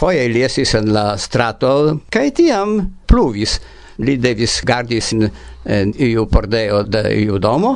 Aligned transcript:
foie 0.00 0.28
li 0.32 0.40
esis 0.46 0.72
en 0.78 0.88
la 0.94 1.12
strato, 1.20 2.00
cae 2.12 2.32
tiam 2.32 2.78
pluvis. 3.08 3.58
Li 4.00 4.16
devis 4.16 4.62
gardis 4.64 5.10
in, 5.12 5.26
in 5.68 5.90
iu 6.00 6.24
pordeo 6.30 6.80
de 6.88 7.02
iu 7.20 7.36
domo, 7.42 7.74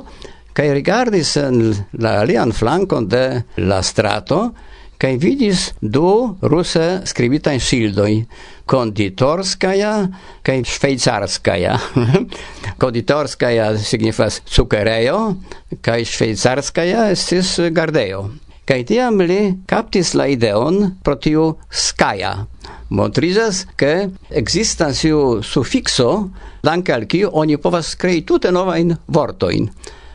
cae 0.56 0.72
rigardis 0.72 1.34
en 1.36 1.58
la 2.00 2.14
alian 2.22 2.54
flancon 2.56 3.10
de 3.12 3.26
la 3.60 3.82
strato, 3.84 4.54
cae 4.96 5.18
vidis 5.20 5.66
du 5.82 6.08
ruse 6.48 6.86
skribitajn 7.10 7.60
ŝildojn, 7.60 8.22
konditorskaja 8.72 9.92
cae 10.46 10.62
švejcarskaja. 10.64 11.74
konditorskaja 12.82 13.74
signifas 13.84 14.40
cukerejo, 14.48 15.18
cae 15.84 16.08
švejcarskaja 16.08 17.10
estis 17.12 17.58
gardeo 17.76 18.30
kai 18.68 18.82
tiam 18.88 19.20
li 19.20 19.40
captis 19.70 20.14
la 20.18 20.28
ideon 20.32 20.96
pro 21.04 21.16
tiu 21.16 21.50
skaja. 21.70 22.34
Montrizas, 22.94 23.64
ke 23.76 24.08
existas 24.30 25.02
iu 25.04 25.42
sufikso, 25.42 26.30
danke 26.64 26.94
al 26.94 27.08
kiu 27.10 27.30
oni 27.32 27.58
povas 27.60 27.94
krei 28.00 28.22
tute 28.24 28.52
novajn 28.52 28.96
vortoin 29.08 29.68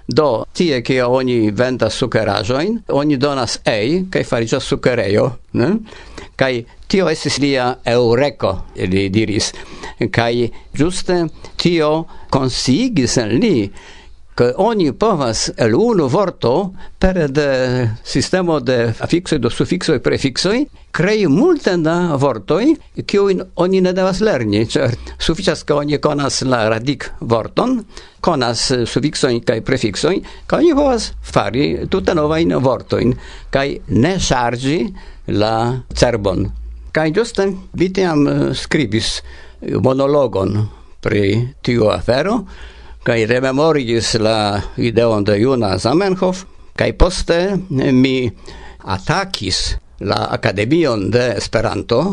Do, 0.10 0.46
tie, 0.58 0.82
ke 0.82 0.96
oni 1.06 1.52
vendas 1.54 1.94
sukeraĵojn, 2.02 2.80
oni 2.98 3.18
donas 3.22 3.60
ei, 3.70 4.08
kai 4.10 4.24
fariĝas 4.26 4.66
sukerejo, 4.66 5.28
ne? 5.62 5.68
kai 6.40 6.64
tio 6.90 7.10
estis 7.12 7.38
lia 7.44 7.68
eureko, 7.86 8.56
li 8.90 9.06
diris. 9.14 9.52
kai 10.12 10.50
juste 10.74 11.28
tio 11.62 12.08
consigis 12.32 13.18
en 13.22 13.36
li 13.38 13.70
che 14.40 14.54
ogni 14.56 14.94
povas 14.94 15.52
el 15.58 15.74
unu 15.74 16.08
vorto 16.08 16.72
per 16.98 17.28
de 17.30 17.90
sistema 18.04 18.60
de 18.60 18.94
afiksoj 18.98 19.38
do 19.38 19.50
e 19.94 20.00
prefixo 20.00 20.52
crei 20.92 21.28
multe 21.28 21.76
da 21.82 22.16
vortoi 22.16 22.78
kiu 23.06 23.28
ogni 23.56 23.82
ne 23.82 23.92
devas 23.92 24.22
lerni. 24.22 24.66
Cioè 24.66 24.96
sufiĉas 25.18 25.66
che 25.66 25.74
ogni 25.74 26.00
konas 26.00 26.44
la 26.44 26.70
radik 26.70 27.12
vorton 27.20 27.84
konas 28.22 28.84
sufiksojn 28.86 29.44
kai 29.44 29.62
prefixo 29.62 30.08
che 30.08 30.56
ogni 30.56 30.74
povas 30.74 31.12
fari 31.20 31.88
tutta 31.90 32.14
nova 32.14 32.38
in 32.38 32.56
vorto 32.62 32.98
in 32.98 33.14
kai 33.50 33.82
ne 33.88 34.16
ŝarĝi 34.20 34.94
la 35.36 35.84
cerbon. 35.94 36.50
Kai 36.92 37.12
ĝuste 37.12 37.52
vitiam 37.74 38.54
scribis 38.54 39.22
monologon 39.84 40.70
pri 41.02 41.56
tiu 41.62 41.92
afero 41.92 42.46
kai 43.10 43.26
rememorigis 43.26 44.12
la 44.22 44.62
ideon 44.78 45.24
de 45.26 45.34
Juna 45.42 45.72
Zamenhof, 45.82 46.44
kai 46.78 46.92
poste 46.94 47.58
mi 47.74 48.30
atakis 48.86 49.62
la 50.06 50.28
Akademion 50.36 51.08
de 51.10 51.24
Esperanto, 51.40 52.04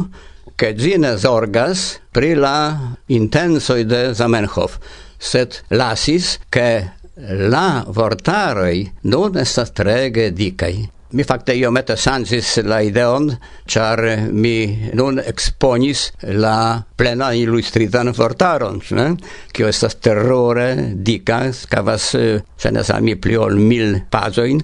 ke 0.56 0.72
ĝi 0.72 0.94
ne 1.02 1.12
zorgas 1.20 1.82
pri 2.16 2.32
la 2.40 2.56
intencoj 3.12 3.82
de 3.84 4.00
Zamenhof, 4.16 4.78
sed 5.20 5.60
lasis, 5.76 6.38
ke 6.48 6.68
la 7.52 7.84
vortaroj 7.84 8.76
nun 9.12 9.36
estas 9.36 9.76
trege 9.76 10.30
dikaj. 10.32 10.74
Mi 11.10 11.22
fakte 11.22 11.54
iomete 11.54 11.94
sansis 11.94 12.56
la 12.66 12.80
ideon, 12.82 13.28
char 13.70 14.00
eh, 14.04 14.24
mi 14.26 14.90
nun 14.98 15.20
exponis 15.22 16.08
la 16.34 16.82
plena 16.98 17.28
illustritan 17.30 18.10
fortaron, 18.14 18.80
ne? 18.98 19.04
Eh, 19.12 19.36
kio 19.54 19.68
estas 19.70 20.00
terrore 20.02 20.66
dica, 21.06 21.44
cavas, 21.70 22.08
eh, 22.18 22.42
se 22.58 22.74
ne 22.74 22.82
sa, 22.82 22.98
mi 22.98 23.14
pli 23.14 23.38
ol 23.38 23.54
mil 23.54 24.00
pazoin, 24.10 24.58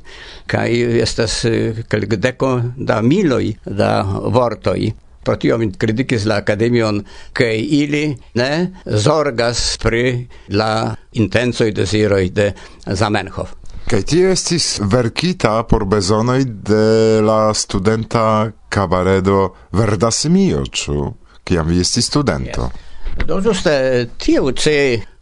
kaj 0.51 0.67
estas 1.05 1.39
kelkdeko 1.87 2.53
da 2.77 2.99
miloi 3.07 3.55
da 3.63 4.03
vortoi. 4.03 4.91
Pro 5.23 5.39
tio 5.39 5.55
mi 5.63 5.71
criticis 5.71 6.27
la 6.27 6.41
Academion, 6.43 7.05
kaj 7.33 7.55
ili 7.55 8.05
ne 8.35 8.53
zorgas 8.99 9.79
pri 9.79 10.27
la 10.59 10.91
intensoi 11.15 11.71
desiroi 11.71 12.33
de 12.35 12.51
Zamenhof. 12.91 13.62
Kaj 13.91 14.03
tie 14.09 14.31
estis 14.33 14.79
verkita 14.89 15.57
por 15.69 15.85
bezonoj 15.85 16.45
de 16.69 17.21
la 17.25 17.53
studenta 17.55 18.51
kabaredo 18.73 19.53
Verda 19.73 20.11
Simio, 20.11 20.63
ĉu? 20.65 21.13
Kiam 21.45 21.69
vi 21.69 21.81
estis 21.83 22.07
studento? 22.07 22.71
Yes. 22.71 22.89
Do 23.29 23.37
ĝuste 23.45 23.73
tiu 24.17 24.53
ĉi 24.57 24.77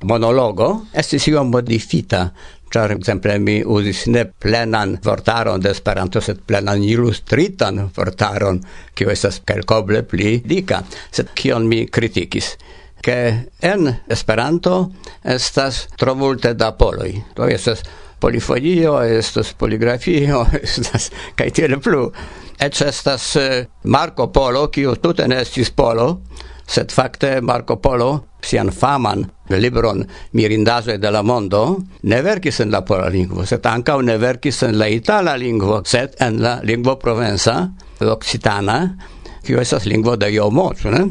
monologo 0.06 0.68
estis 0.94 1.26
iom 1.32 1.50
modifita, 1.50 2.20
char 2.70 2.94
exemple 2.94 3.34
mi 3.42 3.56
uzis 3.66 4.04
ne 4.06 4.22
plenan 4.30 4.94
vortaron 5.04 5.60
de 5.60 5.72
Esperanto, 5.74 6.22
sed 6.22 6.44
plenan 6.46 6.84
ilustritan 6.86 7.88
vortaron, 7.96 8.60
kio 8.94 9.10
estas 9.10 9.40
kelkoble 9.46 10.04
pli 10.06 10.36
dika, 10.46 10.84
sed 11.10 11.34
kion 11.34 11.66
mi 11.66 11.86
kritikis 11.90 12.54
ke 13.00 13.16
en 13.64 13.88
Esperanto 14.08 14.90
estas 15.24 15.86
tro 15.96 16.14
multe 16.14 16.52
da 16.54 16.72
poloj. 16.76 17.10
Do 17.36 17.48
estas 17.48 17.82
polifonio, 18.20 18.98
estas 19.20 19.54
poligrafio, 19.58 20.44
estas 20.62 21.10
kaj 21.38 21.50
tiel 21.56 21.78
plu. 21.80 22.06
Eĉ 22.60 22.82
estas 22.84 23.36
eh, 23.40 23.66
Marco 23.84 24.28
Polo, 24.32 24.66
kiu 24.68 24.94
tute 25.00 25.28
ne 25.28 25.40
estis 25.40 25.70
Polo, 25.72 26.10
sed 26.70 26.92
fakte 26.92 27.40
Marco 27.40 27.80
Polo 27.80 28.10
sian 28.44 28.70
faman 28.70 29.24
libron 29.50 30.04
Mirindaĵoj 30.32 30.98
de 30.98 31.10
la 31.10 31.22
mondo 31.22 31.62
ne 32.02 32.20
verkis 32.22 32.60
en 32.60 32.70
la 32.70 32.80
pola 32.86 33.08
lingvo, 33.08 33.44
sed 33.46 33.66
ankaŭ 33.66 34.00
ne 34.06 34.16
verkis 34.18 34.62
en 34.62 34.78
la 34.78 34.88
itala 34.88 35.34
lingvo, 35.36 35.80
sed 35.84 36.14
en 36.20 36.40
la 36.42 36.58
lingvo 36.62 36.96
provenca, 37.02 37.56
occitana, 38.00 38.78
kiu 39.44 39.60
estas 39.60 39.86
lingvo 39.90 40.16
de 40.16 40.30
Jomo, 40.32 40.70
ĉu 40.78 40.94
ne? 40.94 41.04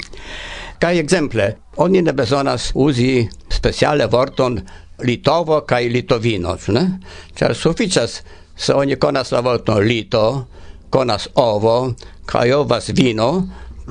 Kaj 0.82 0.98
ekzemple, 0.98 1.46
oni 1.84 2.02
ne 2.02 2.12
bezonas 2.16 2.70
uzi 2.74 3.28
speciale 3.52 4.06
vorton 4.10 4.58
Litovo 5.02 5.60
kaj 5.66 5.88
Litovino, 5.88 6.56
ne? 6.68 6.84
Ĉar 7.36 7.54
sufiĉas 7.54 8.20
se 8.56 8.74
oni 8.74 8.96
konas 8.96 9.32
la 9.32 9.40
vorton 9.40 9.82
lito, 9.84 10.24
konas 10.90 11.28
ovo, 11.34 11.94
kaj 12.26 12.52
ovas 12.52 12.90
vino, 12.96 13.30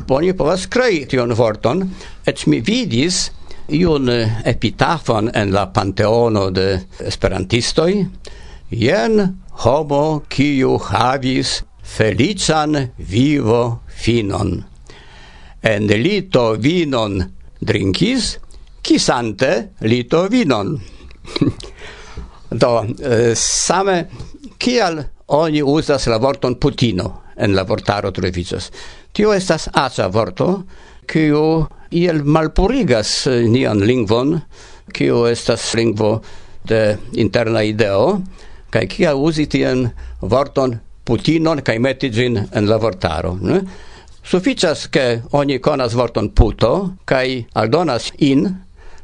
oni 0.10 0.34
povas 0.34 0.68
krei 0.68 1.06
tion 1.10 1.34
vorton, 1.36 1.84
et 2.26 2.46
mi 2.48 2.60
vidis 2.62 3.30
iun 3.70 4.10
epitafon 4.46 5.30
en 5.34 5.54
la 5.54 5.66
panteono 5.74 6.50
de 6.52 6.68
esperantistoj, 7.06 7.92
jen 8.70 9.22
homo 9.64 10.22
kiu 10.30 10.78
havis 10.90 11.60
felican 11.84 12.78
vivo 12.98 13.80
finon. 14.04 14.64
En 15.62 15.88
lito 15.88 16.54
vinon 16.62 17.20
drinkis, 17.60 18.38
kisante 18.82 19.52
lito 19.82 20.28
vinon. 20.32 20.78
Do, 22.62 22.86
eh, 23.06 23.36
same 23.36 24.08
kial 24.58 25.04
oni 25.28 25.62
uzas 25.62 26.08
la 26.08 26.18
vorton 26.18 26.56
putino 26.56 27.22
en 27.38 27.56
la 27.56 27.64
vortaro 27.64 28.12
trovicos. 28.12 28.72
Tio 29.14 29.34
estas 29.34 29.70
aca 29.74 30.08
vorto, 30.08 30.64
kiu 31.08 31.68
iel 31.92 32.24
malpurigas 32.24 33.28
eh, 33.28 33.46
nian 33.50 33.86
lingvon, 33.86 34.40
kiu 34.94 35.26
estas 35.30 35.74
lingvo 35.78 36.20
de 36.66 36.98
interna 37.22 37.64
ideo, 37.64 38.20
kaj 38.70 38.88
kia 38.90 39.16
uzi 39.16 39.46
tien 39.50 39.88
vorton 40.22 40.78
putinon 41.06 41.62
kaj 41.66 41.78
meti 41.82 42.10
ĝin 42.14 42.38
en 42.38 42.70
la 42.70 42.78
vortaro. 42.78 43.36
Ne? 43.42 43.62
Suficias 44.24 44.88
ke 44.94 45.22
oni 45.34 45.58
konas 45.60 45.96
vorton 45.98 46.30
puto 46.38 46.74
kaj 47.10 47.46
aldonas 47.58 48.12
in, 48.18 48.46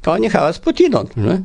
kaj 0.01 0.19
oni 0.19 0.29
havas 0.33 0.59
putinon. 0.61 1.09
Ne? 1.15 1.39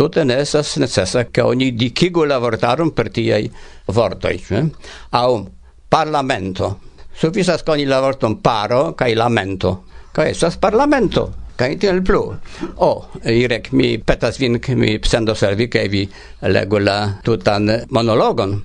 tute 0.00 0.24
ne 0.24 0.38
esas 0.40 0.78
necesa 0.80 1.26
che 1.28 1.42
oni 1.44 1.74
dicigu 1.76 2.24
la 2.24 2.38
vortarum 2.38 2.90
per 2.90 3.10
tiei 3.10 3.50
vortoi, 3.84 4.42
Eh? 4.48 4.70
Au 5.10 5.46
parlamento. 5.88 6.78
Sufficas 7.12 7.62
coni 7.62 7.84
la 7.84 8.00
vorton 8.00 8.40
paro 8.40 8.94
cae 8.94 9.14
lamento. 9.14 9.84
Cae 10.12 10.30
esas 10.30 10.56
parlamento 10.56 11.28
kaj 11.60 11.76
tiel 11.76 12.00
plu. 12.00 12.22
O, 12.80 12.90
Irek, 13.28 13.72
mi 13.76 13.98
petas 13.98 14.38
vin, 14.40 14.56
mi 14.80 14.98
psendo 14.98 15.34
servi 15.34 15.68
vi, 15.68 15.88
vi 15.88 16.08
legu 16.48 16.78
la 16.78 17.20
tutan 17.22 17.68
monologon. 17.90 18.62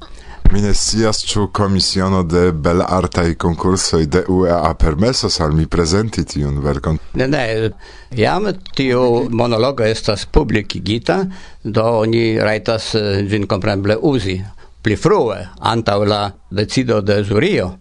Mi 0.51 0.61
ne 0.61 0.73
scias 0.73 1.23
ĉu 1.25 1.47
komisiono 1.51 2.23
de 2.23 2.51
belartaj 2.51 3.33
konkursoj 3.33 4.05
de 4.05 4.23
UEA 4.27 4.73
permesos 4.79 5.39
al 5.39 5.53
mi 5.53 5.65
prezenti 5.67 6.23
tiun 6.25 6.59
verkon. 6.63 6.97
Ne, 7.13 7.27
ne, 7.27 7.71
jam 8.11 8.45
tiu 8.75 9.27
monologo 9.29 9.83
estas 9.83 10.25
publikigita, 10.25 11.25
do 11.63 11.83
oni 11.83 12.39
rajtas 12.39 12.95
eh, 12.95 13.25
ĝin 13.29 13.47
kompreneble 13.47 13.97
uzi 14.01 14.37
pli 14.81 14.95
frue 14.95 15.41
antaŭ 15.59 15.99
la 16.05 16.21
decido 16.51 17.01
de 17.01 17.23
zurio. 17.23 17.71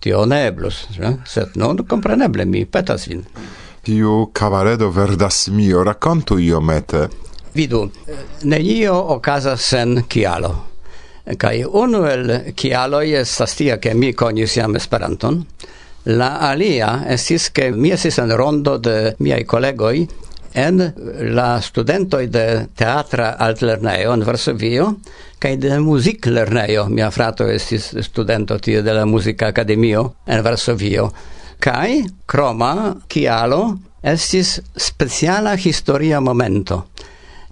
Tio 0.00 0.26
ne 0.26 0.46
eblus, 0.46 0.84
ne? 0.98 1.16
sed 1.26 1.56
nun 1.60 1.84
kompreneble 1.88 2.44
mi 2.44 2.64
petas 2.64 3.08
vin. 3.08 3.24
Tiu 3.84 4.30
kavaredo 4.32 4.90
verdas 4.90 5.48
mio, 5.48 5.84
rakontu 5.84 6.38
iomete. 6.38 7.08
Vidu, 7.54 7.88
eh, 8.06 8.22
nenio 8.42 9.00
okazas 9.16 9.60
sen 9.70 10.02
kialo 10.08 10.73
Kai 11.38 11.64
unu 11.64 12.02
el 12.04 12.32
kialoj 12.52 13.06
estas 13.22 13.54
tia, 13.56 13.78
ke 13.80 13.94
mi 13.94 14.12
konis 14.12 14.56
jam 14.58 14.76
Esperanton, 14.76 15.40
la 16.04 16.34
alia 16.50 16.98
estis, 17.08 17.48
ke 17.48 17.70
mi 17.72 17.94
estis 17.96 18.18
en 18.20 18.34
rondo 18.36 18.76
de 18.78 19.14
miaj 19.24 19.44
kolegoj 19.48 20.06
en 20.54 20.82
la 21.34 21.60
studentoj 21.60 22.26
de 22.30 22.44
teatra 22.76 23.34
altlernejo 23.40 24.12
en 24.14 24.24
Varsovio 24.26 24.90
kaj 25.38 25.56
de 25.60 25.78
muziklernejo. 25.80 26.86
Mia 26.88 27.10
frato 27.10 27.48
estis 27.50 27.90
studento 28.06 28.58
tie 28.58 28.82
de 28.82 28.92
la 28.94 29.04
muzika 29.06 29.48
akademio 29.48 30.04
en 30.26 30.44
Varsovio. 30.44 31.10
Kaj 31.58 32.02
kroma 32.26 32.94
kialo 33.08 33.78
estis 34.02 34.60
speciala 34.76 35.56
historia 35.56 36.20
momento. 36.20 36.84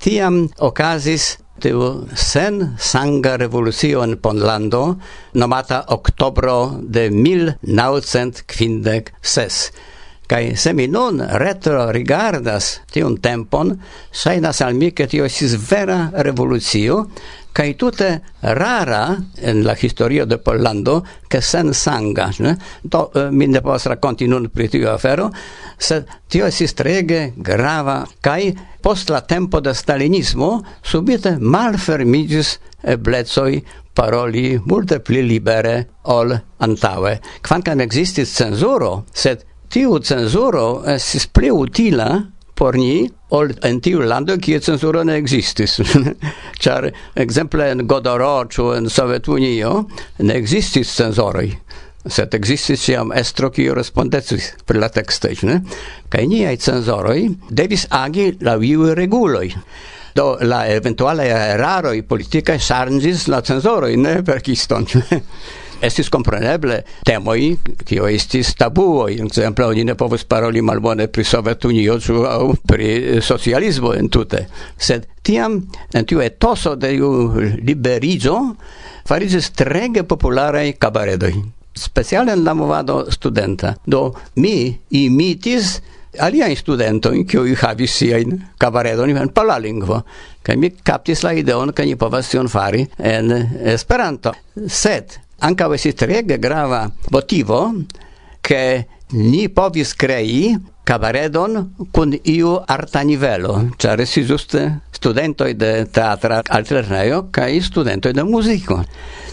Tiam 0.03 0.49
okazis 0.59 1.39
tiu 1.63 2.11
sen 2.19 2.75
sanga 2.79 3.37
revolucio 3.39 4.03
en 4.03 4.17
Ponlando 4.19 4.99
nomata 5.39 5.85
oktobro 5.95 6.83
de 6.83 7.11
1956 7.11 9.71
kai 10.33 10.57
se 10.57 10.73
mi 10.73 10.87
nun 10.89 11.21
retro 11.21 11.91
rigardas 11.93 12.81
tiun 12.93 13.19
tempon, 13.21 13.75
sainas 14.11 14.63
al 14.65 14.75
mi, 14.75 14.93
che 14.97 15.07
tio 15.07 15.29
sis 15.29 15.59
vera 15.69 16.09
revolucio, 16.25 17.11
kai 17.53 17.75
tute 17.77 18.23
rara 18.41 19.19
en 19.37 19.63
la 19.63 19.77
historio 19.77 20.25
de 20.25 20.39
Pollando, 20.39 21.05
che 21.29 21.43
sen 21.43 21.75
sanga, 21.75 22.31
ne? 22.39 22.57
Do, 22.81 23.11
eh, 23.13 23.31
mi 23.31 23.47
ne 23.47 23.61
posso 23.61 23.91
racconti 23.91 24.27
nun 24.27 24.49
pri 24.49 24.69
tio 24.69 24.91
afero, 24.91 25.31
sed 25.79 26.09
tio 26.29 26.51
si 26.51 26.67
trege 26.75 27.33
grava, 27.37 28.03
kai 28.21 28.53
post 28.83 29.11
la 29.11 29.21
tempo 29.21 29.61
de 29.61 29.75
stalinismo 29.75 30.63
subite 30.83 31.37
malfermigis 31.41 32.59
eblecoj 32.83 33.63
paroli 33.95 34.59
multe 34.65 35.01
pli 35.01 35.23
libere 35.23 35.77
ol 36.03 36.35
antaue. 36.59 37.19
Kvankam 37.43 37.81
existis 37.81 38.33
cenzuro, 38.35 39.05
sed 39.13 39.45
tiu 39.73 39.99
cenzuro 40.01 40.83
estis 40.89 41.27
pli 41.27 41.51
utila 41.51 42.09
por 42.55 42.77
ni 42.77 43.09
ol 43.35 43.53
en 43.67 43.81
tiu 43.81 44.03
lando 44.07 44.37
kie 44.39 44.61
cenzuro 44.61 45.03
ne 45.05 45.17
ekzistis. 45.21 45.79
Ĉar 46.63 46.91
ekzemple 47.25 47.71
en 47.73 47.87
Godoro 47.89 48.35
ĉu 48.53 48.69
en 48.77 48.91
Sovetunio 48.93 49.73
ne 50.21 50.37
ekzistis 50.39 50.93
cenzoroj 50.99 51.49
sed 52.09 52.35
existis 52.35 52.89
jam 52.89 53.13
estro 53.15 53.51
kiu 53.55 53.75
respondecis 53.75 54.53
per 54.67 54.79
la 54.83 54.89
tekstoj, 54.93 55.35
ne? 55.49 55.61
Kaj 56.13 56.27
niaj 56.29 56.57
cenzoroj 56.67 57.19
devis 57.51 57.87
agi 57.91 58.33
la 58.41 58.57
viu 58.61 58.93
reguloj. 58.95 59.49
Do 60.15 60.37
la 60.45 60.67
eventuale 60.69 61.25
eraroj 61.33 62.03
politikaj 62.09 62.59
ŝarĝis 62.61 63.29
la 63.33 63.41
cenzoroj, 63.41 63.95
ne 63.97 64.19
verkiston. 64.27 64.89
estis 65.83 66.09
compreneble 66.09 66.83
temoi 67.05 67.57
kio 67.87 68.07
estis 68.07 68.53
tabuoi, 68.59 69.17
exemple 69.25 69.67
oni 69.67 69.85
ne 69.85 69.97
povus 69.99 70.25
paroli 70.31 70.63
malbone 70.63 71.09
pri 71.11 71.25
Sovetunio 71.27 71.99
ĉu 72.03 72.23
aŭ 72.29 72.43
pri 72.69 72.91
socialismo 73.25 73.95
entute, 73.99 74.45
sed 74.79 75.09
tiam 75.27 75.59
en 75.95 76.07
tiu 76.07 76.23
etoso 76.23 76.77
de 76.77 76.93
iu 76.95 77.11
liberiĝo 77.67 78.39
fariĝis 79.09 79.51
trege 79.59 80.07
popularaj 80.07 80.69
kabaredoj 80.79 81.35
specialen 81.75 82.45
la 82.45 82.55
movado 82.55 83.11
studenta. 83.11 83.75
Do 83.87 84.13
mi 84.35 84.79
imitis 84.91 85.81
alia 86.13 86.45
in 86.45 86.53
aliajn 86.53 86.57
studentojn, 86.57 87.25
kiuj 87.27 87.55
havis 87.63 87.95
siajn 87.97 88.37
kabaredon 88.61 89.17
en 89.17 89.29
pola 89.33 89.59
lingvo. 89.59 90.03
Kaj 90.43 90.57
mi 90.57 90.71
kaptis 90.71 91.23
la 91.23 91.33
ideon, 91.33 91.73
ke 91.73 91.87
ni 91.87 91.97
povas 91.97 92.29
tion 92.29 92.49
fari 92.49 92.85
en 92.99 93.33
Esperanto. 93.65 94.33
Sed 94.69 95.17
anka 95.41 95.69
vesi 95.69 95.93
trege 95.93 96.39
grava 96.39 96.91
motivo, 97.11 97.73
ke 98.43 98.85
ni 99.13 99.49
povis 99.49 99.95
krei 99.95 100.57
cabaredon 100.93 101.71
kun 101.93 102.13
iu 102.29 102.53
arta 102.69 103.01
nivelo, 103.09 103.55
ĉar 103.81 104.03
estis 104.05 104.27
ĝuste 104.29 104.65
studentoj 104.93 105.55
de 105.57 105.71
teatra 105.89 106.43
altlernejo 106.59 107.23
kaj 107.33 107.49
studentoj 107.65 108.13
de 108.19 108.25
muziko. 108.29 108.83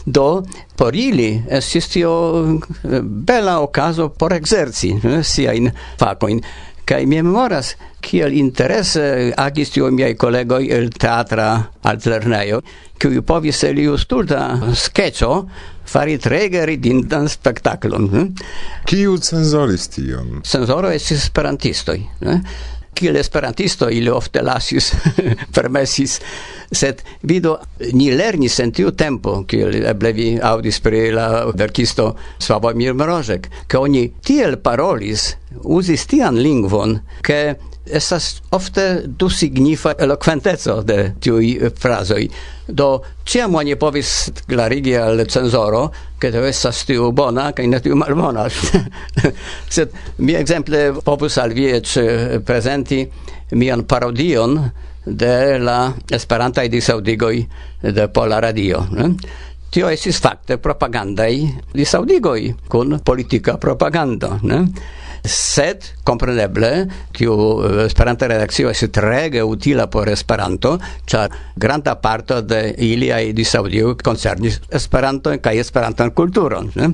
Do 0.06 0.44
por 0.80 0.96
ili 0.96 1.28
estis 1.60 1.92
tio 1.92 2.14
eh, 2.48 3.02
bela 3.04 3.60
okazo 3.60 4.08
por 4.10 4.34
ekzerci 4.38 4.94
eh, 5.04 5.20
siajn 5.24 5.72
fakojn. 6.00 6.40
Kaj 6.90 7.04
mi 7.06 7.20
memoras, 7.22 7.76
kiel 8.02 8.34
interese 8.34 9.34
agis 9.38 9.76
tio 9.76 9.92
miaj 9.94 10.16
kolegoj 10.18 10.64
el 10.74 10.88
teatra 10.90 11.50
altlernejo, 11.92 12.64
kiuj 12.98 13.22
povis 13.28 13.62
el 13.68 13.84
iu 13.84 14.00
stulta 14.00 14.46
skeĉo 14.86 15.34
fari 15.90 16.18
trege 16.22 16.66
ridindan 16.70 17.30
spektaklon. 17.30 18.10
Hm? 18.10 18.28
Kiu 18.90 19.18
cenzoris 19.18 19.90
tion? 19.96 20.44
Cenzoro 20.46 20.92
estis 20.94 21.26
esperantistoj. 21.26 22.04
Ne? 22.26 22.42
kiel 23.00 23.16
esperantisto 23.16 23.90
ili 23.90 24.10
ofte 24.10 24.42
lasis, 24.42 24.92
permesis, 25.56 26.20
sed 26.72 27.02
vido 27.24 27.56
ni 27.94 28.12
lernis 28.12 28.60
en 28.60 28.74
tiu 28.76 28.92
tempo, 28.92 29.44
kiel 29.48 29.80
eble 29.88 30.12
vi 30.14 30.28
audis 30.44 30.82
pri 30.84 31.06
la 31.16 31.30
verkisto 31.56 32.10
Slavomir 32.40 32.94
Mrożek, 32.94 33.50
ke 33.68 33.80
oni 33.80 34.10
tiel 34.26 34.60
parolis, 34.64 35.30
uzis 35.64 36.06
tian 36.12 36.38
lingvon, 36.44 37.00
ke 37.24 37.56
estas 37.90 38.42
ofte 38.56 39.04
du 39.06 39.30
signifa 39.30 39.96
eloquentezo 39.98 40.82
de 40.84 41.14
tiui 41.20 41.58
frasoi. 41.76 42.30
Do, 42.68 42.90
ciam 43.26 43.56
oni 43.56 43.76
povis 43.76 44.32
clarigi 44.48 44.94
al 44.96 45.26
cenzoro, 45.28 45.88
che 46.18 46.32
teo 46.32 46.46
estas 46.46 46.84
tiu 46.86 47.12
bona, 47.12 47.52
che 47.54 47.66
ne 47.66 47.80
tiu 47.80 47.96
malbona. 47.96 48.46
Sed 49.76 49.90
mi 50.18 50.36
exemple 50.38 50.92
popus 51.04 51.38
al 51.38 51.54
vie 51.54 51.82
presenti 52.46 53.08
mian 53.52 53.86
parodion 53.86 54.72
de 55.04 55.58
la 55.58 55.94
esperantai 56.12 56.70
disaudigoi 56.70 57.48
de 57.82 58.08
Pola 58.10 58.40
Radio. 58.40 58.86
Ne? 58.92 59.16
Tio 59.70 59.90
esis 59.90 60.18
fakte 60.20 60.58
propagandai 60.58 61.46
disaudigoi, 61.74 62.56
kun 62.68 63.00
politika 63.06 63.58
propaganda. 63.58 64.38
Ne? 64.42 64.64
sed 65.26 65.86
kompreneble 66.04 66.88
tiu 67.16 67.36
eh, 67.64 67.86
Esperanta 67.86 68.28
redakcio 68.28 68.70
estas 68.72 68.92
trege 68.96 69.44
utila 69.44 69.88
por 69.92 70.10
Esperanto, 70.10 70.78
ĉar 71.10 71.34
granda 71.56 71.96
parto 72.02 72.42
de 72.42 72.74
iliaj 72.78 73.34
disaudio 73.38 73.96
koncernis 74.04 74.60
esperanto 74.72 75.34
kaj 75.42 75.60
Esperantan 75.60 76.14
kulturon. 76.16 76.72
Ne? 76.76 76.92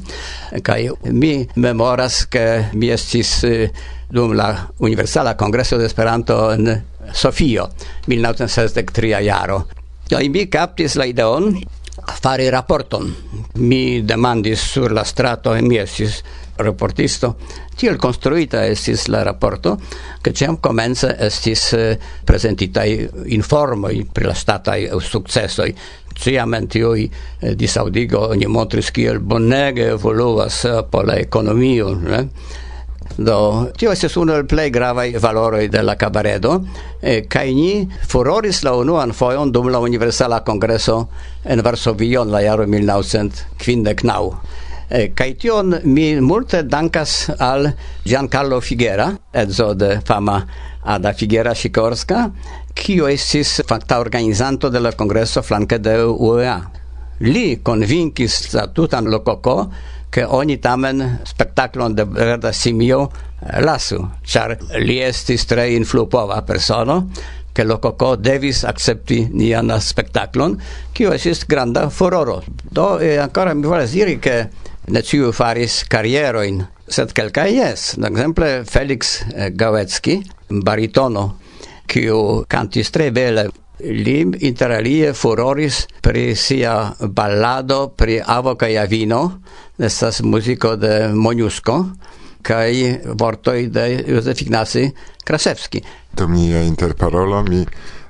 Kaj 0.63 0.89
mi 1.12 1.38
memoras, 1.56 2.25
ke 2.31 2.72
mi 2.74 2.92
estis 2.94 3.38
eh, 3.44 3.69
dum 4.10 4.36
la 4.38 4.51
Universala 4.80 5.35
Kongreso 5.38 5.78
de 5.78 5.85
Esperanto 5.85 6.54
en 6.54 6.69
Sofio, 7.14 7.69
1963 8.07 9.23
jaro. 9.26 9.66
Do 10.09 10.19
mi 10.30 10.45
kaptis 10.45 10.95
la 10.95 11.06
ideon 11.09 11.56
fari 12.06 12.50
raporton. 12.50 13.14
Mi 13.56 14.02
demandis 14.04 14.59
sur 14.59 14.92
la 14.92 15.04
strato, 15.04 15.56
e 15.56 15.62
mi 15.62 15.78
esis 15.78 16.21
reportisto, 16.57 17.35
tiel 17.76 17.97
construita 17.97 18.66
estis 18.66 19.07
la 19.07 19.24
raporto, 19.24 19.80
che 20.21 20.31
ciam 20.33 20.59
comence 20.59 21.16
estis 21.19 21.74
eh, 21.74 22.00
presentitai 22.24 23.09
informoi 23.26 24.07
pri 24.12 24.26
la 24.26 24.33
statai 24.33 24.90
successoi. 25.00 25.76
Ciam 26.16 26.54
en 26.54 26.68
tioi 26.68 27.09
eh, 27.40 27.56
disaudigo 27.56 28.30
oni 28.30 28.47
montris 28.47 28.92
kiel 28.92 29.19
bonege 29.19 29.90
evoluas 29.97 30.64
eh, 30.64 30.85
po 30.90 31.02
la 31.02 31.18
economio, 31.19 31.94
ne? 31.94 32.30
Do, 33.18 33.72
tio 33.80 33.94
estis 33.95 34.18
unu 34.19 34.34
el 34.36 34.44
plej 34.44 34.74
gravaj 34.76 35.14
valoroj 35.24 35.69
de 35.72 35.81
la 35.84 35.95
kabaredo, 35.95 36.57
eh, 37.02 37.24
kaj 37.31 37.54
ni 37.56 37.88
furoris 38.12 38.64
la 38.68 38.74
unuan 38.76 39.14
fojon 39.16 39.52
dum 39.56 39.69
la 39.72 39.80
Universala 39.80 40.42
Kongreso 40.44 41.07
en 41.45 41.62
Varsovio 41.64 42.24
en 42.24 42.31
la 42.31 42.42
jaro 42.44 42.68
1959. 42.68 44.36
Eh, 44.90 45.14
kaj 45.16 45.38
tion 45.40 45.80
mi 45.84 46.19
multe 46.22 46.64
dankas 46.64 47.30
al 47.40 47.72
Giancarlo 48.04 48.60
Figuera, 48.62 49.14
edzo 49.34 49.74
de 49.74 50.02
fama 50.06 50.45
Ada 50.84 51.14
Figuera 51.14 51.56
Sikorska, 51.56 52.30
kiu 52.74 53.07
estis 53.07 53.62
fakta 53.66 54.00
organizanto 54.00 54.69
de 54.69 54.80
la 54.80 54.92
Kongreso 54.92 55.42
flanke 55.42 55.80
de 55.80 56.04
UEA. 56.04 56.60
Li 57.19 57.62
convinkis 57.64 58.54
la 58.54 58.68
tutan 58.68 59.07
lokoko 59.07 59.72
che 60.16 60.24
ogni 60.24 60.60
tamen 60.60 61.19
spektaklon 61.28 61.94
de 61.94 62.06
verda 62.07 62.54
simio 62.54 63.12
eh, 63.12 63.60
lasu, 63.60 63.98
char 64.24 64.54
li 64.80 65.02
estis 65.04 65.44
tre 65.44 65.66
influpova 65.76 66.42
persono, 66.42 67.10
che 67.52 67.66
lo 67.66 67.80
coco 67.80 68.16
devis 68.16 68.64
accepti 68.64 69.28
nian 69.34 69.74
spektaclon, 69.76 70.56
kio 70.95 71.12
estis 71.12 71.44
granda 71.45 71.90
furoro. 71.90 72.44
Do, 72.48 72.98
e 72.98 73.18
ancora 73.18 73.54
mi 73.54 73.68
volas 73.68 73.92
diri 73.92 74.16
che 74.18 74.48
ne 74.86 75.04
ciu 75.04 75.34
faris 75.34 75.84
karieroin, 75.84 76.64
sed 76.88 77.12
kelkaj 77.12 77.52
jes. 77.52 77.98
exemple 78.00 78.64
Felix 78.64 79.19
eh, 79.36 79.52
Gawecki, 79.52 80.22
baritono, 80.48 81.40
kiu 81.86 82.45
cantis 82.48 82.90
tre 82.90 83.12
bele 83.12 83.50
Lim 83.80 84.32
interalie 84.40 85.14
furoris 85.14 85.84
pri 86.02 86.36
sia 86.36 86.94
ballado 87.00 87.90
pri 87.92 88.22
Avo 88.24 88.56
kaj 88.56 88.78
Avino, 88.80 89.42
estas 89.78 90.22
muziko 90.24 90.76
de 90.80 91.10
Moniusko, 91.12 91.76
kaj 92.46 92.72
vortoj 93.20 93.68
de 93.68 93.86
Józef 94.08 94.42
Ignacy 94.46 94.88
Krasewski. 95.26 95.82
To 96.16 96.28
mia 96.28 96.62
interparolo 96.64 97.44
mi 97.44 97.66